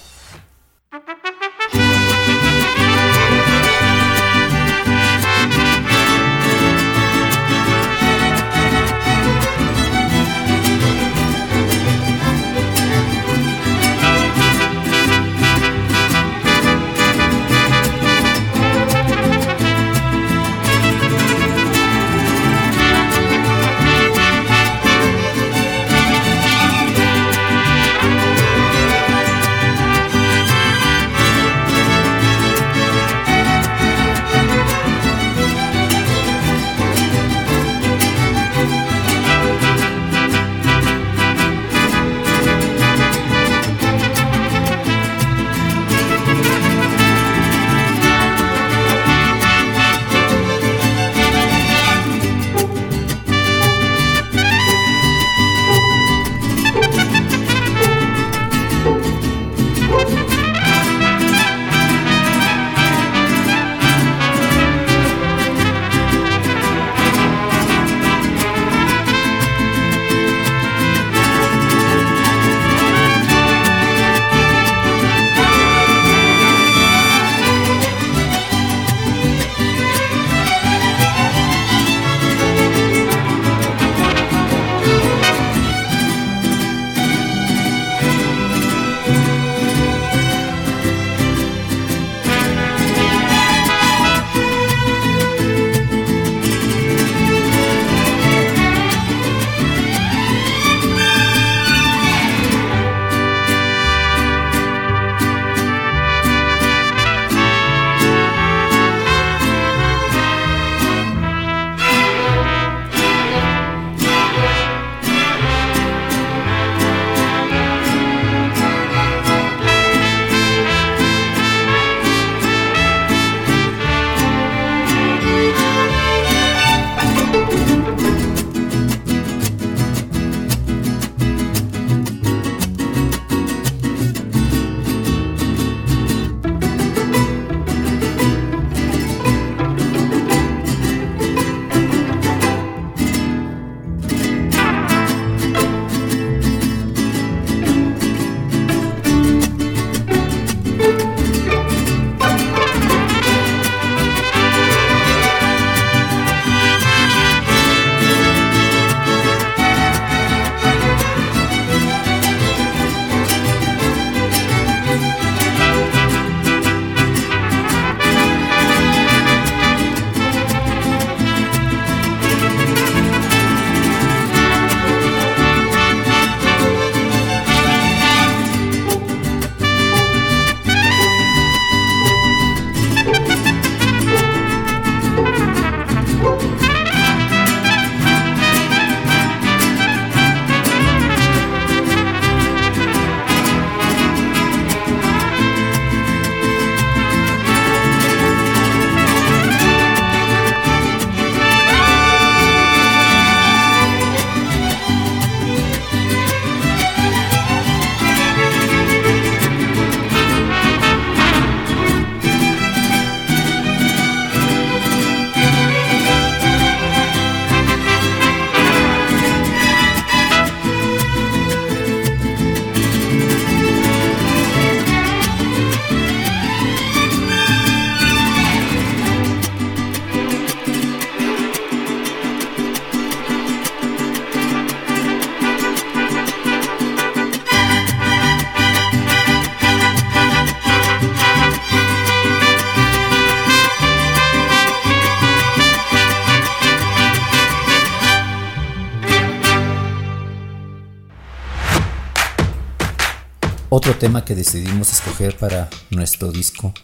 Tema 254.05 254.23
que 254.27 254.35
decidimos 254.35 254.93
escoger 254.93 255.35
para 255.35 255.71
nuestro 255.89 256.31
disco 256.31 256.75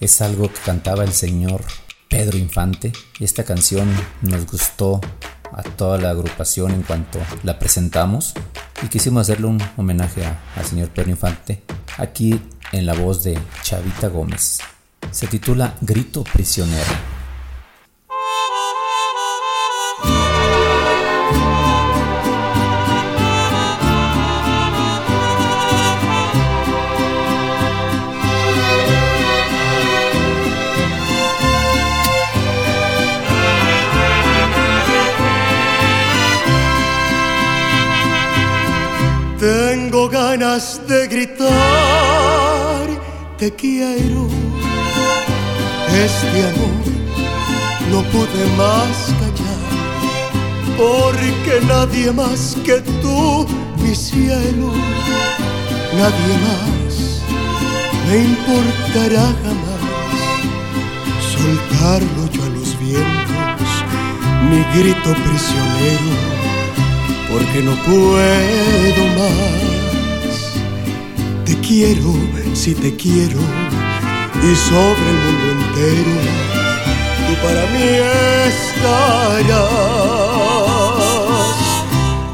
es 0.00 0.20
algo 0.20 0.52
que 0.52 0.60
cantaba 0.60 1.02
el 1.02 1.14
señor 1.14 1.64
Pedro 2.10 2.36
Infante. 2.36 2.92
Y 3.18 3.24
esta 3.24 3.42
canción 3.42 3.88
nos 4.20 4.44
gustó 4.44 5.00
a 5.50 5.62
toda 5.62 5.96
la 5.96 6.10
agrupación 6.10 6.72
en 6.72 6.82
cuanto 6.82 7.20
la 7.42 7.58
presentamos 7.58 8.34
y 8.82 8.88
quisimos 8.88 9.22
hacerle 9.22 9.46
un 9.46 9.62
homenaje 9.78 10.22
al 10.56 10.66
señor 10.66 10.90
Pedro 10.90 11.08
Infante 11.08 11.62
aquí 11.96 12.38
en 12.72 12.84
la 12.84 12.92
voz 12.92 13.24
de 13.24 13.38
Chavita 13.62 14.08
Gómez. 14.08 14.58
Se 15.10 15.26
titula 15.26 15.74
Grito 15.80 16.22
Prisionero. 16.22 17.07
Te 43.48 43.54
quiero. 43.54 44.28
Este 46.04 46.38
amor 46.50 46.84
no 47.90 48.02
pude 48.12 48.44
más 48.58 48.96
callar, 49.20 49.62
porque 50.76 51.52
nadie 51.66 52.12
más 52.12 52.56
que 52.64 52.80
tú, 53.00 53.46
mi 53.82 53.94
cielo, 53.94 54.72
nadie 56.00 56.34
más 56.46 57.22
me 58.06 58.16
importará 58.32 59.26
jamás 59.42 59.82
soltarlo 61.34 62.22
yo 62.32 62.42
a 62.44 62.50
los 62.50 62.78
vientos, 62.78 63.70
mi 64.50 64.60
grito 64.78 65.10
prisionero, 65.24 66.12
porque 67.30 67.58
no 67.62 67.74
puedo 67.86 69.02
más. 69.18 69.68
Te 71.46 71.54
quiero, 71.66 72.12
si 72.58 72.74
te 72.74 72.96
quiero, 72.96 73.38
y 74.42 74.56
sobre 74.56 75.10
el 75.10 75.18
mundo 75.24 75.46
entero, 75.52 76.16
tú 77.24 77.32
para 77.46 77.62
mí 77.72 77.86
estarás. 78.48 79.68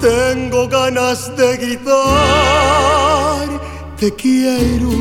Tengo 0.00 0.66
ganas 0.66 1.36
de 1.36 1.56
gritar, 1.58 3.46
te 4.00 4.14
quiero, 4.14 4.92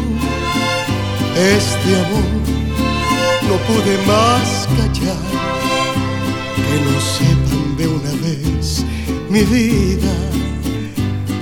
este 1.38 1.90
amor 2.04 2.32
no 3.48 3.56
pude 3.68 3.98
más 4.06 4.68
callar. 4.76 5.32
Que 6.66 6.76
lo 6.86 6.96
sepan 7.16 7.78
de 7.78 7.86
una 7.88 8.14
vez, 8.26 8.84
mi 9.30 9.44
vida, 9.44 10.16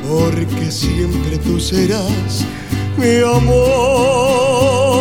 porque 0.08 0.72
siempre 0.72 1.40
tú 1.40 1.60
serás 1.60 2.46
mi 3.02 3.18
amor. 3.20 4.91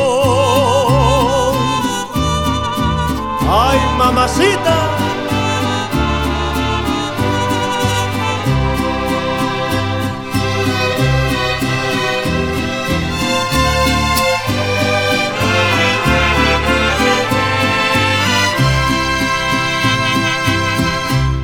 ¡Ay, 3.46 3.78
mamacita! 3.98 4.76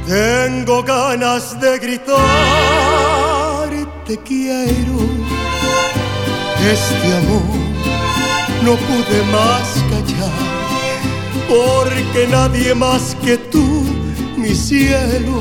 Tengo 0.06 0.82
ganas 0.82 1.60
de 1.60 1.78
gritar, 1.78 2.16
te 4.06 4.16
quiero. 4.18 5.25
Este 6.72 7.08
amor 7.18 7.42
no 8.64 8.74
pude 8.74 9.22
más 9.30 9.66
callar, 9.88 10.32
porque 11.48 12.26
nadie 12.28 12.74
más 12.74 13.16
que 13.24 13.36
tú, 13.36 13.84
mi 14.36 14.52
cielo, 14.52 15.40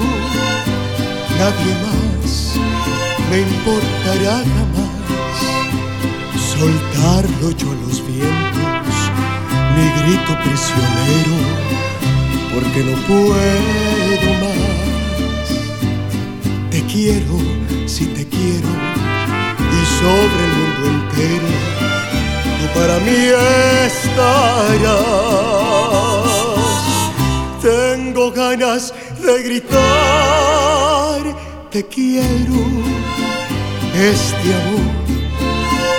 nadie 1.40 1.74
más 1.84 2.54
me 3.32 3.40
importará 3.40 4.36
jamás 4.56 4.96
soltarlo 6.56 7.52
yo 7.58 7.72
a 7.72 7.76
los 7.88 8.06
vientos, 8.06 8.96
mi 9.76 9.86
grito 10.00 10.32
prisionero, 10.44 11.38
porque 12.54 12.80
no 12.84 12.96
puedo 13.08 14.30
más. 14.44 15.48
Te 16.70 16.80
quiero, 16.84 17.36
si 17.88 18.06
te 18.06 18.28
quiero, 18.28 18.70
y 19.78 19.86
sobre 20.00 20.44
el 20.50 20.55
tú 21.16 22.80
para 22.80 23.00
mí 23.00 23.32
estarás. 23.86 25.06
Tengo 27.62 28.32
ganas 28.32 28.94
de 29.22 29.44
gritar, 29.44 31.22
te 31.72 31.84
quiero, 31.88 32.62
este 33.96 34.54
amor 34.54 34.96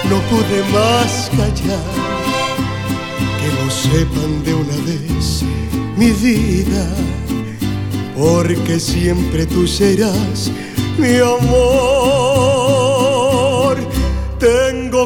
no 0.09 0.21
pude 0.31 0.62
más 0.73 1.31
callar. 1.37 1.95
Que 3.41 3.49
lo 3.57 3.71
sepan 3.71 4.45
de 4.45 4.55
una 4.55 4.77
vez, 4.85 5.43
mi 5.97 6.11
vida, 6.12 6.87
porque 8.17 8.79
siempre 8.79 9.47
tú 9.47 9.67
serás 9.67 10.51
mi 10.99 11.17
amor. 11.17 12.76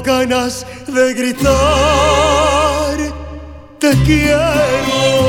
Ganas 0.03 0.67
de 0.87 1.15
gritar, 1.15 1.51
te 3.79 3.91
quiero. 4.05 5.21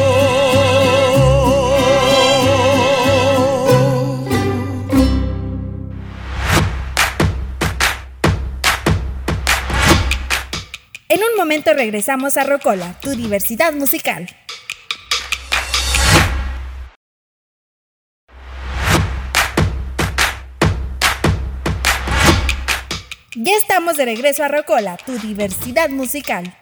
En 11.10 11.20
un 11.20 11.38
momento 11.38 11.74
regresamos 11.74 12.38
a 12.38 12.44
Rocola, 12.46 12.96
tu 13.02 13.12
diversidad 13.12 13.74
musical. 13.74 14.28
Ya 23.44 23.54
estamos 23.56 23.98
de 23.98 24.06
regreso 24.06 24.44
a 24.44 24.50
Rocola, 24.50 24.98
tu 25.04 25.18
diversidad 25.18 25.90
musical. 25.90 26.56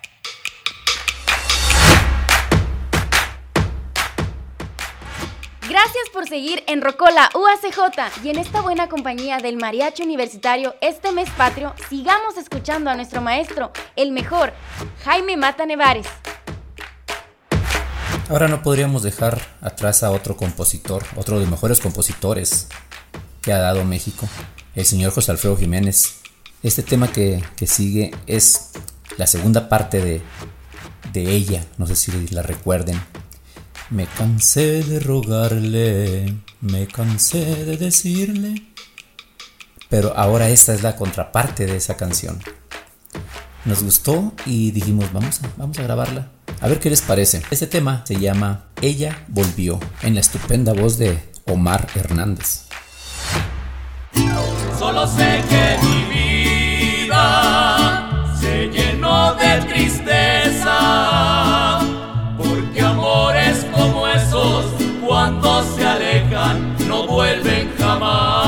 Gracias 5.68 6.10
por 6.14 6.30
seguir 6.30 6.64
en 6.68 6.82
Rocola 6.82 7.30
UACJ 7.36 8.24
y 8.24 8.30
en 8.30 8.38
esta 8.38 8.62
buena 8.62 8.88
compañía 8.88 9.40
del 9.40 9.58
Mariachi 9.58 10.04
Universitario 10.04 10.74
este 10.80 11.12
mes 11.12 11.30
patrio, 11.32 11.74
sigamos 11.90 12.38
escuchando 12.38 12.90
a 12.90 12.96
nuestro 12.96 13.20
maestro, 13.20 13.74
el 13.98 14.14
mejor, 14.14 14.54
Jaime 15.04 15.36
Mata 15.36 15.66
Nevares. 15.66 16.08
Ahora 18.30 18.48
no 18.48 18.62
podríamos 18.62 19.04
dejar 19.04 19.42
atrás 19.60 20.02
a 20.04 20.12
otro 20.12 20.38
compositor, 20.38 21.04
otro 21.18 21.36
de 21.36 21.42
los 21.42 21.52
mejores 21.52 21.82
compositores 21.82 22.70
que 23.42 23.52
ha 23.52 23.60
dado 23.60 23.84
México, 23.84 24.30
el 24.76 24.86
señor 24.86 25.12
José 25.12 25.32
Alfredo 25.32 25.58
Jiménez. 25.58 26.19
Este 26.62 26.84
tema 26.84 27.12
que, 27.12 27.42
que 27.56 27.68
sigue 27.68 28.12
es 28.28 28.72
la 29.18 29.28
segunda 29.28 29.70
parte 29.70 30.02
de, 30.02 30.22
de 31.14 31.32
ella, 31.32 31.66
no 31.78 31.88
sé 31.88 31.96
si 31.96 32.28
la 32.30 32.42
recuerden. 32.42 33.00
Me 33.90 34.06
cansé 34.06 34.84
de 34.84 35.00
rogarle, 35.00 36.36
me 36.62 36.88
cansé 36.88 37.66
de 37.66 37.78
decirle. 37.78 38.56
Pero 39.90 40.16
ahora 40.16 40.50
esta 40.50 40.74
es 40.74 40.84
la 40.84 40.96
contraparte 40.96 41.66
de 41.66 41.78
esa 41.78 41.98
canción. 41.98 42.40
Nos 43.66 43.82
gustó 43.82 44.34
y 44.46 44.72
dijimos, 44.72 45.12
vamos 45.14 45.42
a, 45.44 45.50
vamos 45.58 45.80
a 45.80 45.84
grabarla. 45.84 46.32
A 46.62 46.68
ver 46.68 46.80
qué 46.80 46.90
les 46.90 47.02
parece. 47.02 47.42
Este 47.52 47.68
tema 47.68 48.04
se 48.06 48.20
llama 48.20 48.66
Ella 48.82 49.26
volvió, 49.30 49.80
en 50.02 50.16
la 50.16 50.22
estupenda 50.22 50.74
voz 50.74 50.98
de 50.98 51.32
Omar 51.46 51.88
Hernández. 51.96 52.66
Solo 54.78 55.06
sé 55.08 55.42
que 55.50 56.09
se 58.40 58.70
llenó 58.70 59.34
de 59.36 59.62
tristeza, 59.68 60.78
porque 62.38 62.82
amores 62.82 63.66
como 63.74 64.08
esos, 64.08 64.66
cuando 65.06 65.64
se 65.64 65.86
alejan, 65.86 66.76
no 66.88 67.08
vuelven 67.08 67.72
jamás. 67.78 68.39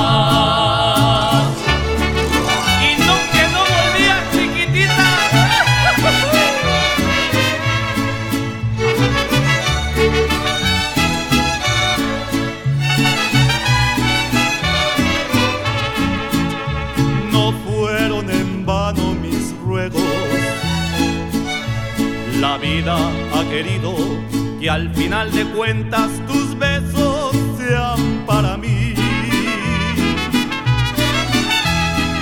Al 24.72 24.89
final 24.95 25.30
de 25.34 25.43
cuentas 25.47 26.09
tus 26.28 26.57
besos 26.57 27.36
sean 27.57 28.24
para 28.26 28.55
mí. 28.55 28.93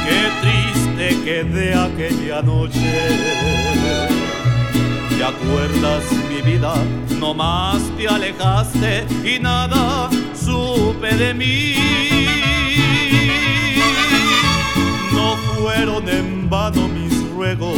Qué 0.06 0.22
triste 0.42 1.06
quedé 1.24 1.76
aquella 1.76 2.42
noche. 2.42 2.92
¿Te 5.16 5.24
acuerdas 5.24 6.04
mi 6.28 6.42
vida? 6.42 6.74
No 7.20 7.36
más 7.36 7.84
te 7.96 8.08
alejaste 8.08 9.06
y 9.24 9.38
nada 9.40 10.10
supe 10.34 11.14
de 11.16 11.34
mí. 11.36 11.76
No 15.14 15.36
fueron 15.54 16.10
en 16.10 16.50
vano 16.50 16.88
mis 16.88 17.14
ruegos. 17.30 17.78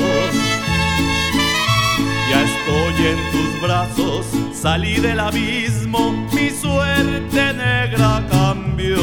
Ya 2.30 2.42
estoy 2.44 3.08
en 3.08 3.32
tus 3.34 3.62
brazos, 3.62 4.26
salí 4.62 5.00
del 5.00 5.20
abismo, 5.20 6.12
mi 6.34 6.52
suerte 6.52 7.54
negra 7.54 8.24
cambió. 8.30 9.02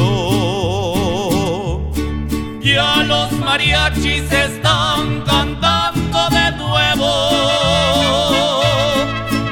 Ya 2.61 3.03
los 3.03 3.29
mariachis 3.33 4.31
están 4.31 5.21
cantando 5.25 6.29
de 6.29 6.51
nuevo. 6.63 7.11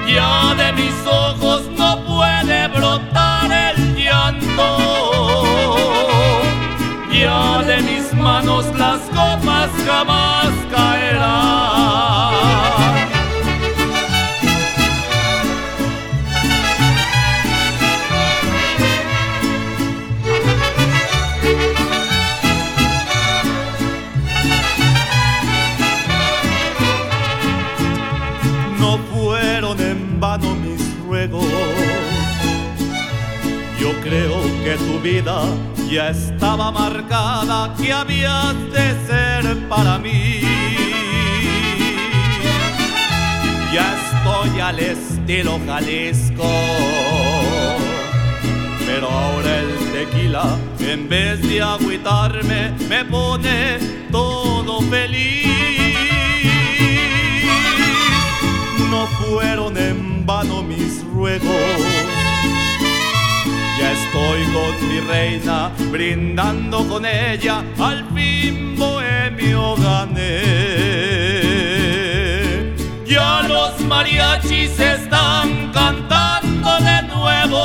Ya 0.08 0.56
de 0.56 0.72
mis 0.80 0.96
ojos 1.06 1.64
no 1.78 2.00
puede 2.06 2.68
brotar 2.70 3.52
el 3.52 3.96
llanto. 3.96 4.70
Ya 7.12 7.64
de 7.64 7.82
mis 7.82 8.14
manos 8.14 8.66
las 8.78 9.02
copas 9.10 9.70
jamás 9.86 10.54
caerán. 10.74 11.77
Ya 35.90 36.10
estaba 36.10 36.70
marcada, 36.70 37.74
que 37.78 37.94
habías 37.94 38.56
de 38.72 38.88
ser 39.08 39.70
para 39.70 39.98
mí. 39.98 40.42
Ya 43.74 43.96
estoy 43.96 44.60
al 44.60 44.80
estilo 44.80 45.60
Jalisco, 45.66 46.52
pero 48.86 49.10
ahora 49.10 49.60
el 49.60 49.92
tequila, 49.94 50.58
en 50.80 51.08
vez 51.08 51.42
de 51.42 51.62
agüitarme, 51.62 52.72
me 52.90 53.06
pone 53.06 53.78
todo 54.12 54.82
feliz. 54.82 55.48
No 58.90 59.08
fueron 59.08 59.78
en 59.78 60.26
vano 60.26 60.64
mis 60.64 61.02
ruegos. 61.06 62.17
Ya 63.80 63.92
estoy 63.92 64.44
con 64.54 64.90
mi 64.90 65.00
reina, 65.02 65.72
brindando 65.92 66.88
con 66.88 67.06
ella, 67.06 67.64
al 67.80 68.04
fin 68.14 68.76
bohemio 68.76 69.76
gané. 69.76 70.38
Ya 73.06 73.44
los 73.48 73.80
mariachis 73.82 74.80
están 74.80 75.72
cantando 75.72 76.78
de 76.80 77.04
nuevo. 77.04 77.64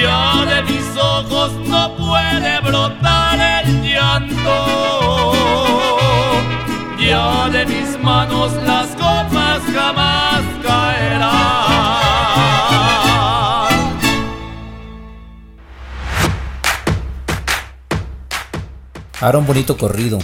Ya 0.00 0.44
de 0.44 0.62
mis 0.62 0.96
ojos 0.96 1.52
no 1.66 1.96
puede 1.96 2.60
brotar 2.60 3.64
el 3.64 3.82
llanto. 3.82 5.32
Ya 7.00 7.48
de 7.50 7.66
mis 7.66 7.98
manos 8.00 8.52
las 8.64 8.88
copas 8.90 9.60
jamás 9.74 10.42
caerán. 10.62 11.75
Ahora 19.20 19.38
un 19.38 19.46
bonito 19.46 19.78
corrido 19.78 20.18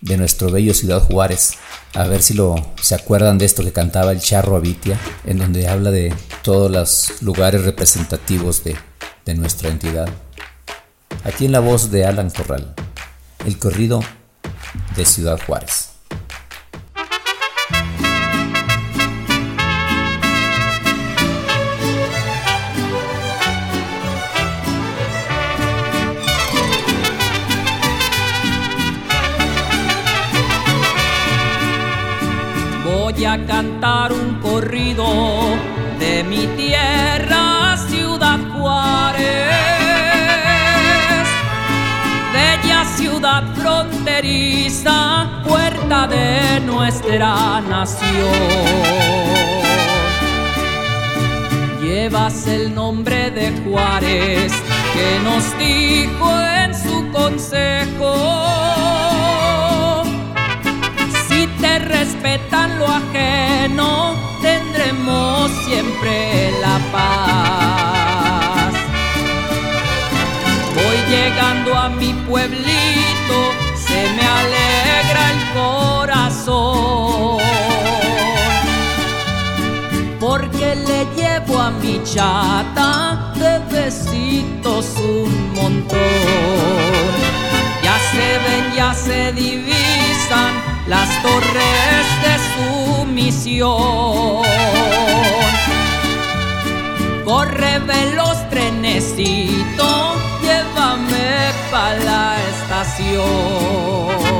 de 0.00 0.16
nuestro 0.16 0.50
bello 0.50 0.72
Ciudad 0.72 1.02
Juárez. 1.02 1.58
A 1.92 2.04
ver 2.04 2.22
si 2.22 2.32
lo 2.32 2.54
se 2.80 2.94
acuerdan 2.94 3.36
de 3.36 3.44
esto 3.44 3.62
que 3.62 3.72
cantaba 3.72 4.12
el 4.12 4.20
Charro 4.20 4.56
Avitia, 4.56 4.98
en 5.26 5.38
donde 5.38 5.68
habla 5.68 5.90
de 5.90 6.14
todos 6.42 6.70
los 6.70 7.20
lugares 7.20 7.64
representativos 7.64 8.64
de, 8.64 8.76
de 9.26 9.34
nuestra 9.34 9.68
entidad. 9.68 10.08
Aquí 11.24 11.44
en 11.44 11.52
la 11.52 11.60
voz 11.60 11.90
de 11.90 12.06
Alan 12.06 12.30
Corral, 12.30 12.74
el 13.44 13.58
corrido 13.58 14.00
de 14.96 15.04
Ciudad 15.04 15.38
Juárez. 15.46 15.89
Cantar 33.50 34.12
un 34.12 34.38
corrido 34.40 35.04
de 35.98 36.22
mi 36.22 36.46
tierra, 36.56 37.76
Ciudad 37.88 38.38
Juárez, 38.52 39.26
bella 42.32 42.84
ciudad 42.96 43.42
fronteriza, 43.56 45.42
puerta 45.44 46.06
de 46.06 46.60
nuestra 46.60 47.60
nación. 47.62 48.38
Llevas 51.82 52.46
el 52.46 52.72
nombre 52.72 53.32
de 53.32 53.50
Juárez 53.64 54.52
que 54.94 55.18
nos 55.24 55.58
dijo 55.58 56.40
en 56.40 56.72
su 56.72 57.10
consejo 57.10 59.09
respetan 62.00 62.78
lo 62.78 62.86
ajeno, 62.86 64.16
tendremos 64.40 65.50
siempre 65.66 66.50
la 66.64 66.78
paz. 66.92 68.72
Voy 70.76 70.98
llegando 71.14 71.76
a 71.76 71.90
mi 71.90 72.14
pueblito, 72.26 73.38
se 73.86 74.00
me 74.16 74.24
alegra 74.40 75.22
el 75.34 75.40
corazón. 75.60 77.38
Porque 80.18 80.68
le 80.88 81.00
llevo 81.18 81.58
a 81.58 81.70
mi 81.70 82.00
chata 82.02 83.34
de 83.34 83.52
besitos 83.74 84.86
un 84.96 85.52
montón. 85.52 85.98
Ya 87.82 87.96
se 88.10 88.26
ven, 88.44 88.64
ya 88.74 88.94
se 88.94 89.32
divisan 89.32 90.59
las 90.90 91.22
torres 91.22 92.04
de 92.24 92.34
su 92.50 93.06
misión. 93.06 94.42
Corre 97.24 97.78
veloz 97.78 98.38
trenecito, 98.50 100.16
llévame 100.42 101.52
pa' 101.70 101.94
la 101.94 102.36
estación. 102.52 104.39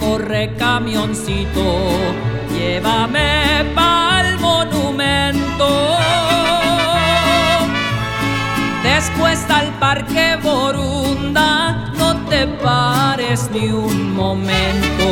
Corre, 0.00 0.54
camioncito, 0.56 1.66
llévame 2.52 3.64
pa'l 3.74 4.38
monumento. 4.38 5.68
Después 8.82 9.44
al 9.50 9.72
parque 9.78 10.36
Borunda, 10.42 11.92
no 11.98 12.16
te 12.28 12.46
pares 12.46 13.50
ni 13.52 13.68
un 13.68 14.14
momento. 14.14 15.06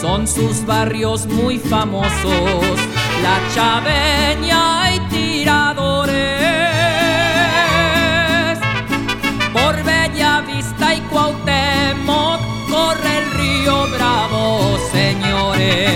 Son 0.00 0.26
sus 0.26 0.64
barrios 0.64 1.26
muy 1.26 1.58
famosos, 1.58 2.78
la 3.22 3.38
chaveña 3.54 4.89
Bravo, 14.30 14.78
señores. 14.92 15.90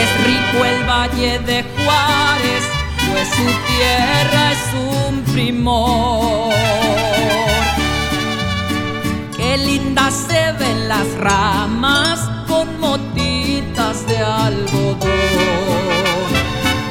Es 0.00 0.10
rico 0.26 0.64
el 0.64 0.84
valle 0.84 1.38
de 1.38 1.64
Juárez, 1.74 2.64
pues 3.10 3.28
su 3.28 3.46
tierra 3.66 4.52
es 4.52 4.64
un 4.74 5.22
primor. 5.32 6.52
Qué 9.36 9.56
lindas 9.56 10.14
se 10.28 10.52
ven 10.52 10.88
las 10.88 11.10
ramas 11.14 12.20
con 12.46 12.78
motitas 12.78 14.06
de 14.06 14.18
algodón. 14.18 15.10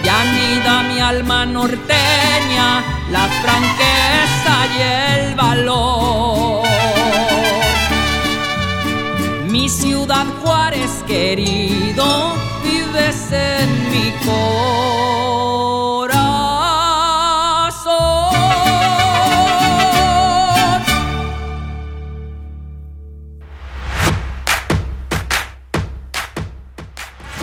Y 0.04 0.08
anida 0.08 0.84
mi 0.84 1.00
alma 1.00 1.46
norteña 1.46 2.84
la 3.12 3.28
franqueza 3.28 4.56
y 4.78 4.82
el 4.82 5.36
valor. 5.36 6.85
Mi 9.66 9.70
ciudad 9.70 10.28
Juárez 10.44 10.92
querido, 11.08 12.36
vives 12.64 13.32
en 13.32 13.90
mi 13.90 14.12
corazón. 14.24 14.46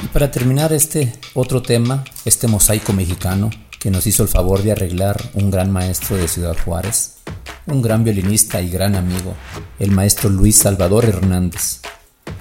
Y 0.05 0.07
para 0.13 0.31
terminar 0.31 0.73
este 0.73 1.13
otro 1.35 1.61
tema, 1.61 2.05
este 2.25 2.47
mosaico 2.47 2.93
mexicano 2.93 3.51
que 3.81 3.91
nos 3.91 4.07
hizo 4.07 4.23
el 4.23 4.29
favor 4.29 4.63
de 4.63 4.71
arreglar 4.71 5.21
un 5.35 5.51
gran 5.51 5.73
maestro 5.73 6.17
de 6.17 6.29
Ciudad 6.29 6.57
Juárez, 6.65 7.17
un 7.67 7.83
gran 7.83 8.05
violinista 8.05 8.61
y 8.61 8.71
gran 8.71 8.95
amigo, 8.95 9.35
el 9.81 9.91
maestro 9.91 10.31
Luis 10.31 10.55
Salvador 10.55 11.05
Hernández, 11.05 11.81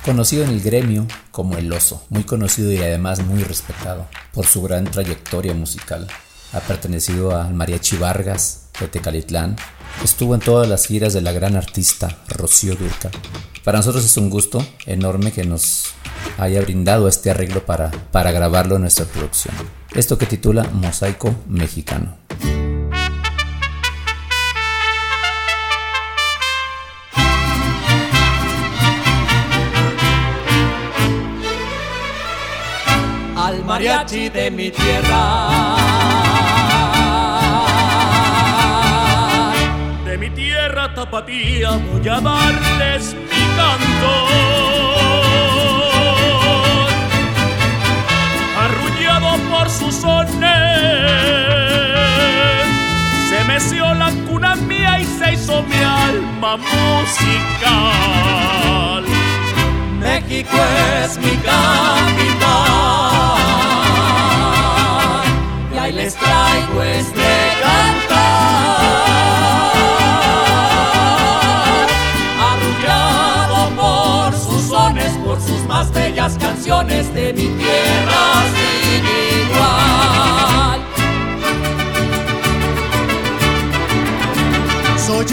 conocido 0.05 0.43
en 0.43 0.49
el 0.49 0.61
gremio 0.61 1.07
como 1.31 1.57
El 1.57 1.71
Oso, 1.71 2.05
muy 2.09 2.23
conocido 2.23 2.71
y 2.71 2.77
además 2.77 3.23
muy 3.23 3.43
respetado 3.43 4.07
por 4.33 4.45
su 4.45 4.61
gran 4.61 4.85
trayectoria 4.85 5.53
musical. 5.53 6.07
Ha 6.53 6.59
pertenecido 6.59 7.39
al 7.39 7.53
Mariachi 7.53 7.97
Vargas 7.97 8.69
de 8.79 8.87
Tecalitlán, 8.87 9.55
estuvo 10.03 10.35
en 10.35 10.41
todas 10.41 10.67
las 10.67 10.85
giras 10.85 11.13
de 11.13 11.21
la 11.21 11.31
gran 11.31 11.55
artista 11.55 12.17
Rocío 12.27 12.75
Durca. 12.75 13.11
Para 13.63 13.77
nosotros 13.77 14.03
es 14.03 14.17
un 14.17 14.29
gusto 14.29 14.65
enorme 14.85 15.31
que 15.31 15.43
nos 15.43 15.93
haya 16.37 16.61
brindado 16.61 17.07
este 17.07 17.29
arreglo 17.29 17.65
para, 17.65 17.91
para 18.11 18.31
grabarlo 18.31 18.75
en 18.75 18.81
nuestra 18.81 19.05
producción. 19.05 19.55
Esto 19.93 20.17
que 20.17 20.25
titula 20.25 20.63
Mosaico 20.63 21.35
Mexicano. 21.47 22.17
Mariachi 33.81 34.29
de 34.29 34.51
mi 34.51 34.69
tierra. 34.69 35.75
De 40.05 40.17
mi 40.19 40.29
tierra 40.29 40.93
tapatía 40.93 41.71
voy 41.91 42.07
a 42.07 42.19
darles 42.21 43.15
mi 43.15 43.43
canto. 43.57 44.13
Arrullado 48.63 49.31
por 49.49 49.67
sus 49.67 49.95
sones, 49.95 50.29
se 53.29 53.43
meció 53.45 53.93
la 53.95 54.11
cuna 54.27 54.55
mía 54.55 54.99
y 54.99 55.05
se 55.05 55.33
hizo 55.33 55.63
mi 55.63 55.81
alma 55.81 56.57
musical. 56.57 57.93
México 59.99 60.57
es 61.03 61.17
mi 61.17 61.35
capital. 61.37 63.20
Y 65.89 65.93
les 65.93 66.15
traigo 66.15 66.83
este 66.83 67.21
cantar. 67.61 68.27
Arrullado 72.49 73.69
por 73.75 74.33
sus 74.33 74.69
sones, 74.69 75.11
por 75.25 75.41
sus 75.41 75.65
más 75.67 75.91
bellas 75.91 76.37
canciones 76.39 77.13
de 77.13 77.33
mi 77.33 77.47
tierra 77.47 78.43
sin 78.53 79.03
igual. 79.41 80.79
Soy 84.97 85.25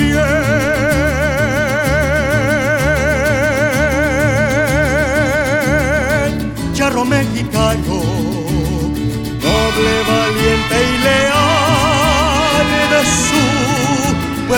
charro 6.73 7.05
mexicano, 7.05 8.18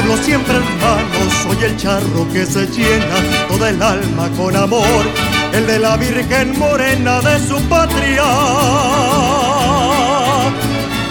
pueblo 0.00 0.16
siempre 0.22 0.56
hermano. 0.56 1.30
Soy 1.42 1.64
el 1.64 1.76
charro 1.76 2.26
que 2.32 2.46
se 2.46 2.66
llena 2.66 3.16
toda 3.48 3.68
el 3.70 3.82
alma 3.82 4.30
con 4.36 4.56
amor, 4.56 5.04
el 5.52 5.66
de 5.66 5.78
la 5.78 5.96
Virgen 5.96 6.58
Morena 6.58 7.20
de 7.20 7.38
su 7.40 7.60
patria 7.68 8.24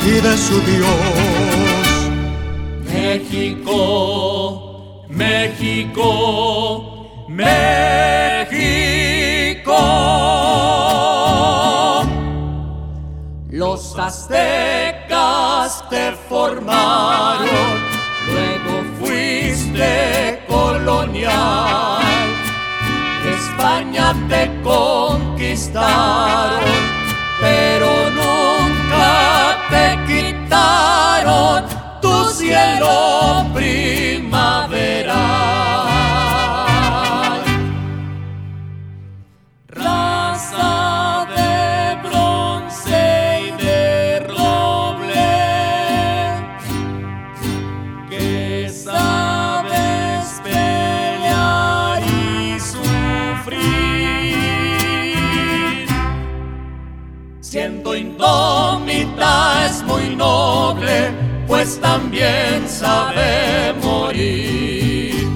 y 0.06 0.12
de 0.12 0.38
su 0.38 0.60
Dios. 0.62 0.90
México, 2.92 3.76
México, 5.10 6.06
México. 7.28 8.20
Los 13.52 13.98
aztecas 14.00 15.84
te 15.90 16.14
formaron, 16.30 17.89
España 23.26 24.14
te 24.30 24.50
conquistaron, 24.64 25.84
pero 27.42 28.10
nunca 28.12 29.58
te 29.70 29.98
quitaron 30.08 31.66
tu 32.02 32.26
cielo 32.30 33.46
primaveral. 33.54 34.69
Pues 61.70 61.82
también 61.82 62.68
sabe 62.68 63.74
morir. 63.84 65.28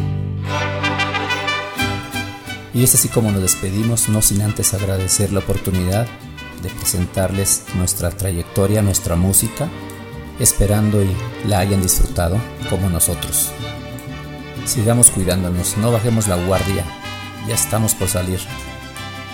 Y 2.73 2.83
es 2.83 2.95
así 2.95 3.07
como 3.07 3.29
nos 3.31 3.43
despedimos, 3.43 4.09
no 4.09 4.19
sin 4.23 4.41
antes 4.41 4.73
agradecer 4.73 5.31
la 5.31 5.41
oportunidad 5.41 6.07
de 6.63 6.69
presentarles 6.71 7.65
nuestra 7.75 8.09
trayectoria, 8.09 8.81
nuestra 8.81 9.15
música, 9.15 9.69
esperando 10.39 11.03
y 11.03 11.15
la 11.47 11.59
hayan 11.59 11.83
disfrutado 11.83 12.41
como 12.67 12.89
nosotros. 12.89 13.51
Sigamos 14.65 15.11
cuidándonos, 15.11 15.77
no 15.77 15.91
bajemos 15.91 16.27
la 16.27 16.35
guardia, 16.35 16.83
ya 17.47 17.53
estamos 17.53 17.93
por 17.93 18.09
salir. 18.09 18.39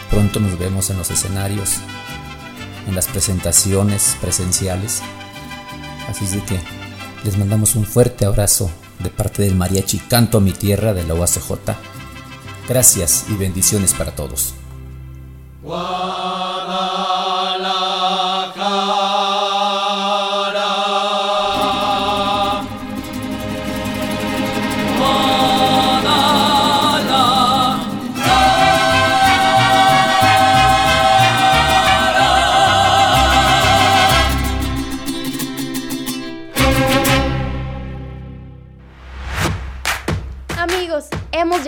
Pronto 0.09 0.41
nos 0.41 0.59
vemos 0.59 0.89
en 0.89 0.97
los 0.97 1.09
escenarios, 1.11 1.77
en 2.89 2.95
las 2.95 3.07
presentaciones 3.07 4.17
presenciales. 4.19 5.01
Así 6.09 6.25
es 6.25 6.31
de 6.31 6.41
que 6.41 6.59
les 7.23 7.37
mandamos 7.37 7.75
un 7.75 7.85
fuerte 7.85 8.25
abrazo 8.25 8.69
de 8.99 9.09
parte 9.09 9.43
del 9.43 9.55
mariachi 9.55 9.99
Canto 9.99 10.37
a 10.37 10.41
mi 10.41 10.51
tierra 10.51 10.93
de 10.93 11.03
la 11.03 11.13
UACJ. 11.13 11.75
Gracias 12.67 13.25
y 13.29 13.33
bendiciones 13.35 13.93
para 13.93 14.15
todos. 14.15 14.53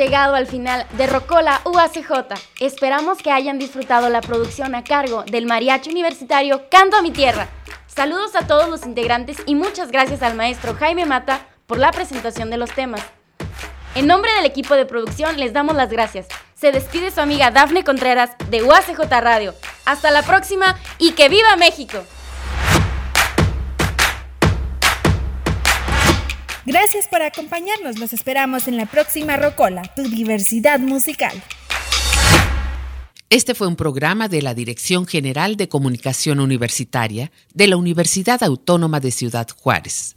Llegado 0.01 0.33
al 0.33 0.47
final 0.47 0.87
de 0.97 1.05
Rocola 1.05 1.61
UACJ. 1.63 2.33
Esperamos 2.59 3.19
que 3.19 3.29
hayan 3.29 3.59
disfrutado 3.59 4.09
la 4.09 4.21
producción 4.21 4.73
a 4.73 4.83
cargo 4.83 5.23
del 5.25 5.45
mariachi 5.45 5.91
universitario 5.91 6.63
Canto 6.71 6.97
a 6.97 7.03
mi 7.03 7.11
Tierra. 7.11 7.47
Saludos 7.85 8.35
a 8.35 8.47
todos 8.47 8.67
los 8.67 8.83
integrantes 8.87 9.37
y 9.45 9.53
muchas 9.53 9.91
gracias 9.91 10.23
al 10.23 10.33
maestro 10.33 10.73
Jaime 10.73 11.05
Mata 11.05 11.45
por 11.67 11.77
la 11.77 11.91
presentación 11.91 12.49
de 12.49 12.57
los 12.57 12.71
temas. 12.71 13.01
En 13.93 14.07
nombre 14.07 14.33
del 14.33 14.47
equipo 14.47 14.73
de 14.73 14.87
producción 14.87 15.39
les 15.39 15.53
damos 15.53 15.75
las 15.75 15.91
gracias. 15.91 16.27
Se 16.55 16.71
despide 16.71 17.11
su 17.11 17.21
amiga 17.21 17.51
Dafne 17.51 17.83
Contreras 17.83 18.31
de 18.49 18.63
UACJ 18.63 19.01
Radio. 19.21 19.53
Hasta 19.85 20.09
la 20.09 20.23
próxima 20.23 20.79
y 20.97 21.11
que 21.11 21.29
viva 21.29 21.55
México. 21.57 21.99
Gracias 26.65 27.07
por 27.07 27.21
acompañarnos. 27.21 27.97
Los 27.97 28.13
esperamos 28.13 28.67
en 28.67 28.77
la 28.77 28.85
próxima 28.85 29.37
Rocola, 29.37 29.81
tu 29.95 30.03
diversidad 30.03 30.79
musical. 30.79 31.41
Este 33.29 33.55
fue 33.55 33.67
un 33.67 33.77
programa 33.77 34.27
de 34.27 34.41
la 34.41 34.53
Dirección 34.53 35.07
General 35.07 35.55
de 35.55 35.69
Comunicación 35.69 36.39
Universitaria 36.39 37.31
de 37.53 37.67
la 37.67 37.77
Universidad 37.77 38.43
Autónoma 38.43 38.99
de 38.99 39.11
Ciudad 39.11 39.47
Juárez. 39.57 40.15